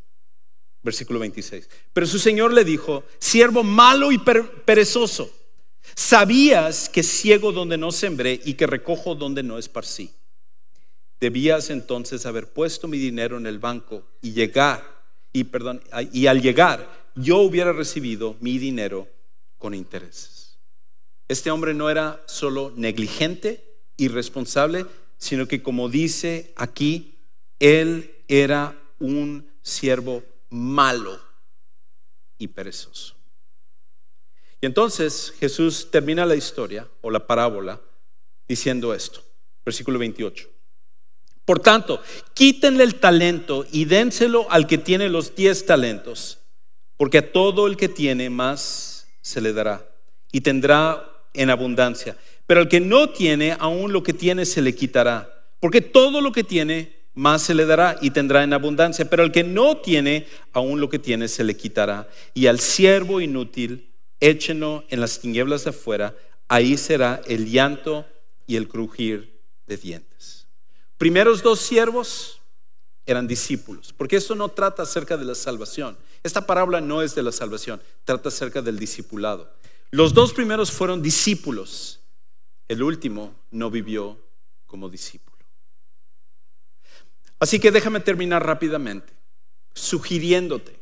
Versículo 0.82 1.20
26. 1.20 1.70
Pero 1.94 2.06
su 2.06 2.20
Señor 2.20 2.54
le 2.54 2.64
dijo, 2.66 3.04
siervo 3.18 3.64
malo 3.64 4.12
y 4.12 4.20
perezoso, 4.20 5.32
sabías 5.96 6.90
que 6.90 7.04
ciego 7.04 7.52
donde 7.52 7.78
no 7.78 7.92
sembré 7.92 8.40
y 8.44 8.54
que 8.56 8.68
recojo 8.68 9.16
donde 9.16 9.44
no 9.44 9.58
esparcí. 9.58 10.12
Debías 11.20 11.70
entonces 11.70 12.26
haber 12.26 12.52
puesto 12.52 12.88
mi 12.88 12.98
dinero 12.98 13.38
en 13.38 13.46
el 13.46 13.60
banco 13.60 14.06
y 14.22 14.34
llegar, 14.34 14.84
y 15.32 15.46
perdón, 15.46 15.82
y 16.12 16.28
al 16.28 16.42
llegar 16.42 17.04
yo 17.16 17.38
hubiera 17.38 17.72
recibido 17.72 18.36
mi 18.40 18.58
dinero 18.58 19.08
con 19.58 19.74
intereses. 19.74 20.58
Este 21.28 21.50
hombre 21.50 21.74
no 21.74 21.90
era 21.90 22.22
solo 22.28 22.74
negligente, 22.76 23.64
irresponsable, 23.98 24.86
sino 25.24 25.48
que 25.48 25.64
como 25.64 25.88
dice 25.88 26.52
aquí, 26.58 27.18
él 27.58 28.14
era 28.28 28.78
un 29.00 29.50
siervo 29.62 30.22
malo 30.50 31.18
y 32.38 32.50
perezoso. 32.50 33.16
Y 34.60 34.66
entonces 34.66 35.34
Jesús 35.40 35.90
termina 35.90 36.26
la 36.26 36.36
historia 36.36 36.90
o 37.00 37.10
la 37.10 37.26
parábola 37.26 37.80
diciendo 38.50 38.94
esto, 38.94 39.24
versículo 39.64 39.98
28. 39.98 40.50
Por 41.46 41.62
tanto, 41.62 42.02
quítenle 42.34 42.84
el 42.84 43.00
talento 43.00 43.66
y 43.72 43.86
dénselo 43.86 44.52
al 44.52 44.68
que 44.68 44.78
tiene 44.78 45.08
los 45.08 45.36
diez 45.36 45.66
talentos, 45.66 46.40
porque 46.98 47.20
a 47.20 47.32
todo 47.32 47.68
el 47.68 47.78
que 47.78 47.88
tiene 47.88 48.30
más 48.30 49.08
se 49.22 49.40
le 49.40 49.54
dará 49.54 49.90
y 50.34 50.42
tendrá 50.42 51.10
en 51.34 51.50
abundancia. 51.50 52.18
Pero 52.48 52.62
al 52.62 52.68
que 52.68 52.80
no 52.80 53.10
tiene, 53.10 53.56
aún 53.60 53.94
lo 53.94 54.04
que 54.04 54.14
tiene 54.14 54.46
se 54.46 54.62
le 54.62 54.76
quitará, 54.76 55.48
porque 55.60 55.82
todo 55.82 56.22
lo 56.22 56.32
que 56.32 56.44
tiene 56.44 57.04
más 57.14 57.44
se 57.44 57.54
le 57.54 57.66
dará 57.66 57.98
y 58.02 58.12
tendrá 58.12 58.44
en 58.44 58.54
abundancia, 58.54 59.10
pero 59.10 59.24
al 59.24 59.32
que 59.32 59.44
no 59.44 59.78
tiene, 59.78 60.28
aún 60.52 60.82
lo 60.82 60.90
que 60.90 61.00
tiene 61.00 61.28
se 61.28 61.44
le 61.44 61.56
quitará. 61.56 62.10
Y 62.34 62.48
al 62.48 62.60
siervo 62.60 63.22
inútil, 63.22 63.94
échenlo 64.20 64.84
en 64.90 65.00
las 65.00 65.20
tinieblas 65.20 65.64
de 65.64 65.70
afuera, 65.70 66.16
ahí 66.48 66.78
será 66.78 67.22
el 67.28 67.50
llanto 67.50 68.06
y 68.48 68.56
el 68.56 68.68
crujir 68.68 69.42
de 69.68 69.78
dientes. 69.78 70.48
Primeros 70.98 71.44
dos 71.44 71.60
siervos 71.60 72.42
eran 73.06 73.28
discípulos, 73.28 73.94
porque 73.96 74.16
esto 74.16 74.36
no 74.36 74.50
trata 74.50 74.84
acerca 74.84 75.18
de 75.18 75.26
la 75.26 75.36
salvación. 75.36 75.98
Esta 76.24 76.46
parábola 76.46 76.80
no 76.80 77.02
es 77.02 77.16
de 77.16 77.24
la 77.24 77.32
salvación, 77.32 77.82
trata 78.06 78.30
acerca 78.30 78.62
del 78.62 78.80
discipulado. 78.80 79.52
Los 79.92 80.14
dos 80.14 80.34
primeros 80.34 80.72
fueron 80.72 81.02
discípulos, 81.02 82.00
el 82.68 82.84
último 82.84 83.36
no 83.52 83.70
vivió 83.70 84.18
como 84.66 84.90
discípulo. 84.90 85.38
Así 87.40 87.60
que 87.60 87.72
déjame 87.72 88.00
terminar 88.00 88.46
rápidamente, 88.46 89.14
sugiriéndote 89.74 90.80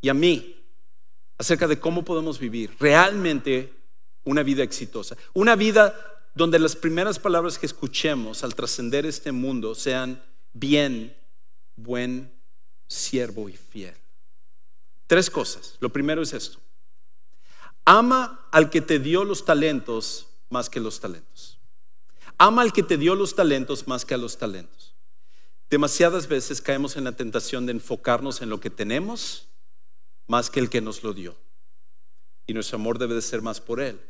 y 0.00 0.08
a 0.08 0.14
mí 0.14 0.56
acerca 1.38 1.68
de 1.68 1.78
cómo 1.78 2.04
podemos 2.04 2.38
vivir 2.38 2.74
realmente 2.80 3.72
una 4.24 4.42
vida 4.42 4.62
exitosa. 4.62 5.16
Una 5.34 5.56
vida 5.56 5.94
donde 6.34 6.58
las 6.58 6.76
primeras 6.76 7.18
palabras 7.18 7.58
que 7.58 7.66
escuchemos 7.66 8.44
al 8.44 8.54
trascender 8.54 9.06
este 9.06 9.32
mundo 9.32 9.74
sean 9.74 10.22
bien, 10.52 11.16
buen, 11.76 12.32
siervo 12.86 13.48
y 13.48 13.56
fiel. 13.56 13.94
Tres 15.06 15.30
cosas. 15.30 15.76
Lo 15.80 15.90
primero 15.90 16.22
es 16.22 16.32
esto. 16.32 16.58
Ama 17.84 18.48
al 18.52 18.68
que 18.68 18.80
te 18.80 18.98
dio 18.98 19.24
los 19.24 19.44
talentos 19.44 20.27
más 20.50 20.70
que 20.70 20.80
los 20.80 21.00
talentos. 21.00 21.58
Ama 22.38 22.62
al 22.62 22.72
que 22.72 22.82
te 22.82 22.96
dio 22.96 23.14
los 23.14 23.34
talentos 23.34 23.88
más 23.88 24.04
que 24.04 24.14
a 24.14 24.18
los 24.18 24.38
talentos. 24.38 24.94
Demasiadas 25.70 26.28
veces 26.28 26.62
caemos 26.62 26.96
en 26.96 27.04
la 27.04 27.12
tentación 27.12 27.66
de 27.66 27.72
enfocarnos 27.72 28.40
en 28.40 28.48
lo 28.48 28.60
que 28.60 28.70
tenemos 28.70 29.48
más 30.26 30.50
que 30.50 30.60
el 30.60 30.70
que 30.70 30.80
nos 30.80 31.02
lo 31.02 31.12
dio. 31.12 31.36
Y 32.46 32.54
nuestro 32.54 32.76
amor 32.76 32.98
debe 32.98 33.14
de 33.14 33.22
ser 33.22 33.42
más 33.42 33.60
por 33.60 33.80
Él 33.80 34.00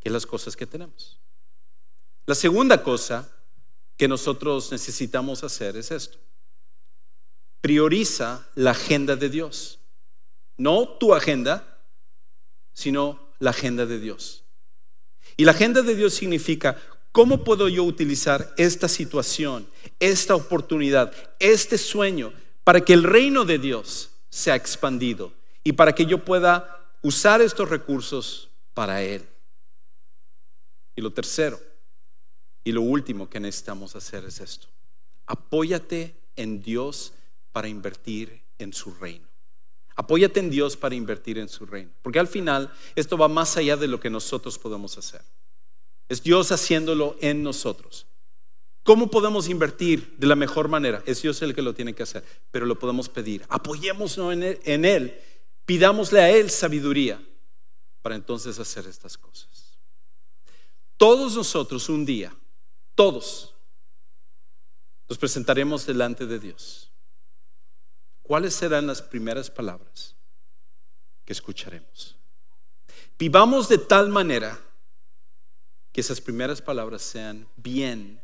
que 0.00 0.10
las 0.10 0.26
cosas 0.26 0.56
que 0.56 0.66
tenemos. 0.66 1.18
La 2.26 2.34
segunda 2.34 2.82
cosa 2.82 3.28
que 3.96 4.08
nosotros 4.08 4.72
necesitamos 4.72 5.44
hacer 5.44 5.76
es 5.76 5.90
esto. 5.90 6.18
Prioriza 7.60 8.48
la 8.54 8.70
agenda 8.70 9.16
de 9.16 9.28
Dios. 9.28 9.78
No 10.56 10.88
tu 10.88 11.14
agenda, 11.14 11.82
sino 12.72 13.34
la 13.38 13.50
agenda 13.50 13.84
de 13.84 13.98
Dios. 13.98 14.44
Y 15.40 15.44
la 15.46 15.52
agenda 15.52 15.80
de 15.80 15.94
Dios 15.94 16.12
significa 16.12 16.76
¿Cómo 17.12 17.44
puedo 17.44 17.66
yo 17.70 17.82
utilizar 17.84 18.52
esta 18.58 18.88
situación, 18.88 19.66
esta 19.98 20.34
oportunidad, 20.34 21.14
este 21.38 21.78
sueño 21.78 22.34
para 22.62 22.82
que 22.82 22.92
el 22.92 23.04
reino 23.04 23.46
de 23.46 23.58
Dios 23.58 24.10
sea 24.28 24.54
expandido 24.54 25.32
y 25.64 25.72
para 25.72 25.94
que 25.94 26.04
yo 26.04 26.26
pueda 26.26 26.86
usar 27.00 27.40
estos 27.40 27.70
recursos 27.70 28.50
para 28.74 29.02
Él? 29.02 29.26
Y 30.94 31.00
lo 31.00 31.10
tercero 31.10 31.58
y 32.62 32.72
lo 32.72 32.82
último 32.82 33.30
que 33.30 33.40
necesitamos 33.40 33.96
hacer 33.96 34.26
es 34.26 34.40
esto. 34.40 34.68
Apóyate 35.24 36.14
en 36.36 36.60
Dios 36.62 37.14
para 37.50 37.66
invertir 37.66 38.42
en 38.58 38.74
su 38.74 38.92
reino. 38.92 39.29
Apóyate 40.00 40.40
en 40.40 40.48
Dios 40.48 40.78
para 40.78 40.94
invertir 40.94 41.36
en 41.36 41.50
su 41.50 41.66
reino. 41.66 41.90
Porque 42.00 42.18
al 42.18 42.26
final 42.26 42.72
esto 42.96 43.18
va 43.18 43.28
más 43.28 43.58
allá 43.58 43.76
de 43.76 43.86
lo 43.86 44.00
que 44.00 44.08
nosotros 44.08 44.58
podemos 44.58 44.96
hacer. 44.96 45.20
Es 46.08 46.22
Dios 46.22 46.52
haciéndolo 46.52 47.18
en 47.20 47.42
nosotros. 47.42 48.06
¿Cómo 48.82 49.10
podemos 49.10 49.50
invertir 49.50 50.16
de 50.16 50.26
la 50.26 50.36
mejor 50.36 50.68
manera? 50.68 51.02
Es 51.04 51.20
Dios 51.20 51.42
el 51.42 51.54
que 51.54 51.60
lo 51.60 51.74
tiene 51.74 51.92
que 51.92 52.02
hacer, 52.02 52.24
pero 52.50 52.64
lo 52.64 52.78
podemos 52.78 53.10
pedir. 53.10 53.44
Apoyémonos 53.50 54.16
en 54.16 54.42
él, 54.42 54.60
en 54.64 54.84
él, 54.86 55.20
pidámosle 55.66 56.20
a 56.20 56.30
Él 56.30 56.48
sabiduría 56.48 57.22
para 58.00 58.14
entonces 58.14 58.58
hacer 58.58 58.86
estas 58.86 59.18
cosas. 59.18 59.78
Todos 60.96 61.36
nosotros 61.36 61.90
un 61.90 62.06
día, 62.06 62.34
todos, 62.94 63.54
nos 65.10 65.18
presentaremos 65.18 65.84
delante 65.84 66.24
de 66.24 66.38
Dios. 66.38 66.89
¿Cuáles 68.30 68.54
serán 68.54 68.86
las 68.86 69.02
primeras 69.02 69.50
palabras 69.50 70.14
que 71.24 71.32
escucharemos? 71.32 72.16
Vivamos 73.18 73.68
de 73.68 73.76
tal 73.76 74.08
manera 74.08 74.56
que 75.90 76.00
esas 76.00 76.20
primeras 76.20 76.62
palabras 76.62 77.02
sean 77.02 77.48
bien, 77.56 78.22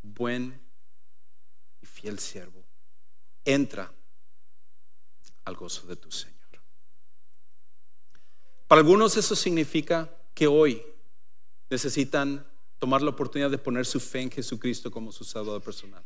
buen 0.00 0.58
y 1.82 1.84
fiel 1.84 2.18
siervo. 2.18 2.64
Entra 3.44 3.92
al 5.44 5.54
gozo 5.54 5.86
de 5.86 5.96
tu 5.96 6.10
Señor. 6.10 6.62
Para 8.66 8.78
algunos 8.80 9.18
eso 9.18 9.36
significa 9.36 10.10
que 10.32 10.46
hoy 10.46 10.82
necesitan 11.68 12.50
tomar 12.78 13.02
la 13.02 13.10
oportunidad 13.10 13.50
de 13.50 13.58
poner 13.58 13.84
su 13.84 14.00
fe 14.00 14.22
en 14.22 14.30
Jesucristo 14.30 14.90
como 14.90 15.12
su 15.12 15.24
Salvador 15.24 15.60
personal. 15.60 16.02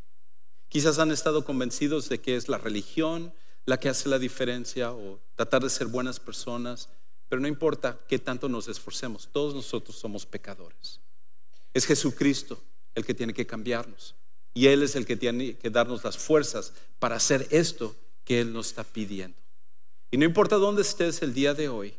Quizás 0.70 0.98
han 0.98 1.10
estado 1.10 1.44
convencidos 1.44 2.08
de 2.08 2.22
que 2.22 2.36
es 2.36 2.48
la 2.48 2.56
religión 2.56 3.34
la 3.66 3.78
que 3.78 3.90
hace 3.90 4.08
la 4.08 4.18
diferencia 4.18 4.90
o 4.90 5.20
tratar 5.36 5.62
de 5.62 5.68
ser 5.68 5.88
buenas 5.88 6.18
personas 6.18 6.88
pero 7.30 7.40
no 7.40 7.46
importa 7.46 7.96
qué 8.08 8.18
tanto 8.18 8.48
nos 8.48 8.66
esforcemos, 8.66 9.28
todos 9.30 9.54
nosotros 9.54 9.96
somos 9.96 10.26
pecadores. 10.26 10.98
Es 11.72 11.86
Jesucristo 11.86 12.60
el 12.92 13.06
que 13.06 13.14
tiene 13.14 13.32
que 13.32 13.46
cambiarnos. 13.46 14.16
Y 14.52 14.66
Él 14.66 14.82
es 14.82 14.96
el 14.96 15.06
que 15.06 15.16
tiene 15.16 15.56
que 15.56 15.70
darnos 15.70 16.02
las 16.02 16.18
fuerzas 16.18 16.72
para 16.98 17.14
hacer 17.14 17.46
esto 17.52 17.94
que 18.24 18.40
Él 18.40 18.52
nos 18.52 18.66
está 18.66 18.82
pidiendo. 18.82 19.38
Y 20.10 20.16
no 20.16 20.24
importa 20.24 20.56
dónde 20.56 20.82
estés 20.82 21.22
el 21.22 21.32
día 21.32 21.54
de 21.54 21.68
hoy, 21.68 21.94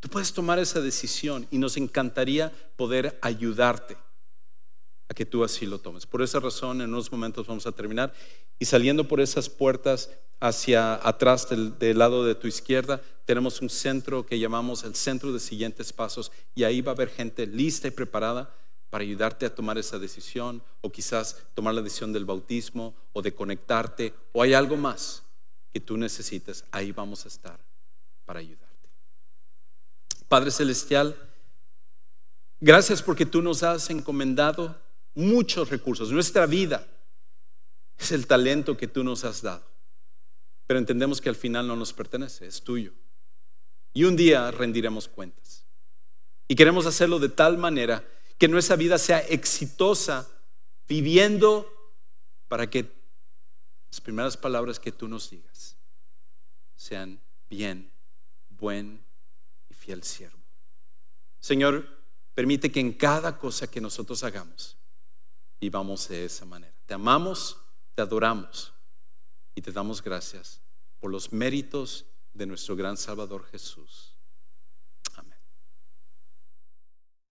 tú 0.00 0.10
puedes 0.10 0.34
tomar 0.34 0.58
esa 0.58 0.82
decisión 0.82 1.48
y 1.50 1.56
nos 1.56 1.78
encantaría 1.78 2.52
poder 2.76 3.18
ayudarte 3.22 3.96
a 5.08 5.14
que 5.14 5.26
tú 5.26 5.44
así 5.44 5.66
lo 5.66 5.78
tomes. 5.78 6.06
Por 6.06 6.22
esa 6.22 6.40
razón, 6.40 6.80
en 6.80 6.92
unos 6.92 7.10
momentos 7.12 7.46
vamos 7.46 7.66
a 7.66 7.72
terminar 7.72 8.12
y 8.58 8.64
saliendo 8.64 9.06
por 9.06 9.20
esas 9.20 9.48
puertas 9.48 10.10
hacia 10.40 10.94
atrás 11.06 11.48
del, 11.48 11.98
lado 11.98 12.24
de 12.24 12.34
tu 12.34 12.46
izquierda, 12.46 13.00
tenemos 13.24 13.60
un 13.62 13.70
centro 13.70 14.26
que 14.26 14.38
llamamos 14.38 14.84
el 14.84 14.94
centro 14.94 15.32
de 15.32 15.40
siguientes 15.40 15.92
pasos 15.92 16.30
y 16.54 16.64
ahí 16.64 16.80
va 16.80 16.92
a 16.92 16.94
haber 16.94 17.08
gente 17.08 17.46
lista 17.46 17.88
y 17.88 17.92
preparada 17.92 18.54
para 18.90 19.02
ayudarte 19.02 19.46
a 19.46 19.54
tomar 19.54 19.78
esa 19.78 19.98
decisión 19.98 20.62
o 20.80 20.90
quizás 20.90 21.42
tomar 21.54 21.74
la 21.74 21.82
decisión 21.82 22.12
del 22.12 22.24
bautismo 22.24 22.94
o 23.12 23.22
de 23.22 23.34
conectarte 23.34 24.14
o 24.32 24.42
hay 24.42 24.54
algo 24.54 24.76
más 24.76 25.22
que 25.72 25.80
tú 25.80 25.96
necesites, 25.96 26.64
ahí 26.70 26.92
vamos 26.92 27.24
a 27.24 27.28
estar 27.28 27.58
para 28.24 28.40
ayudarte. 28.40 28.66
Padre 30.28 30.50
Celestial, 30.50 31.16
gracias 32.60 33.02
porque 33.02 33.26
tú 33.26 33.42
nos 33.42 33.62
has 33.62 33.90
encomendado 33.90 34.76
muchos 35.16 35.70
recursos. 35.70 36.12
Nuestra 36.12 36.46
vida 36.46 36.86
es 37.98 38.12
el 38.12 38.28
talento 38.28 38.76
que 38.76 38.86
tú 38.86 39.02
nos 39.02 39.24
has 39.24 39.42
dado. 39.42 39.64
Pero 40.66 40.78
entendemos 40.78 41.20
que 41.20 41.28
al 41.28 41.36
final 41.36 41.66
no 41.66 41.74
nos 41.74 41.92
pertenece, 41.92 42.46
es 42.46 42.62
tuyo. 42.62 42.92
Y 43.92 44.04
un 44.04 44.14
día 44.14 44.50
rendiremos 44.50 45.08
cuentas. 45.08 45.64
Y 46.48 46.54
queremos 46.54 46.86
hacerlo 46.86 47.18
de 47.18 47.30
tal 47.30 47.58
manera 47.58 48.04
que 48.38 48.48
nuestra 48.48 48.76
vida 48.76 48.98
sea 48.98 49.20
exitosa, 49.20 50.28
viviendo 50.86 51.72
para 52.48 52.68
que 52.68 52.92
las 53.90 54.00
primeras 54.00 54.36
palabras 54.36 54.78
que 54.78 54.92
tú 54.92 55.08
nos 55.08 55.30
digas 55.30 55.76
sean 56.76 57.20
bien, 57.48 57.90
buen 58.50 59.02
y 59.70 59.74
fiel 59.74 60.02
siervo. 60.02 60.38
Señor, 61.40 61.88
permite 62.34 62.70
que 62.70 62.80
en 62.80 62.92
cada 62.92 63.38
cosa 63.38 63.70
que 63.70 63.80
nosotros 63.80 64.22
hagamos, 64.22 64.76
vivamos 65.60 66.08
de 66.08 66.24
esa 66.24 66.44
manera. 66.44 66.74
Te 66.86 66.94
amamos, 66.94 67.58
te 67.94 68.02
adoramos 68.02 68.72
y 69.54 69.62
te 69.62 69.72
damos 69.72 70.02
gracias 70.02 70.62
por 70.98 71.10
los 71.10 71.32
méritos 71.32 72.06
de 72.32 72.46
nuestro 72.46 72.76
gran 72.76 72.96
Salvador 72.96 73.44
Jesús. 73.46 74.15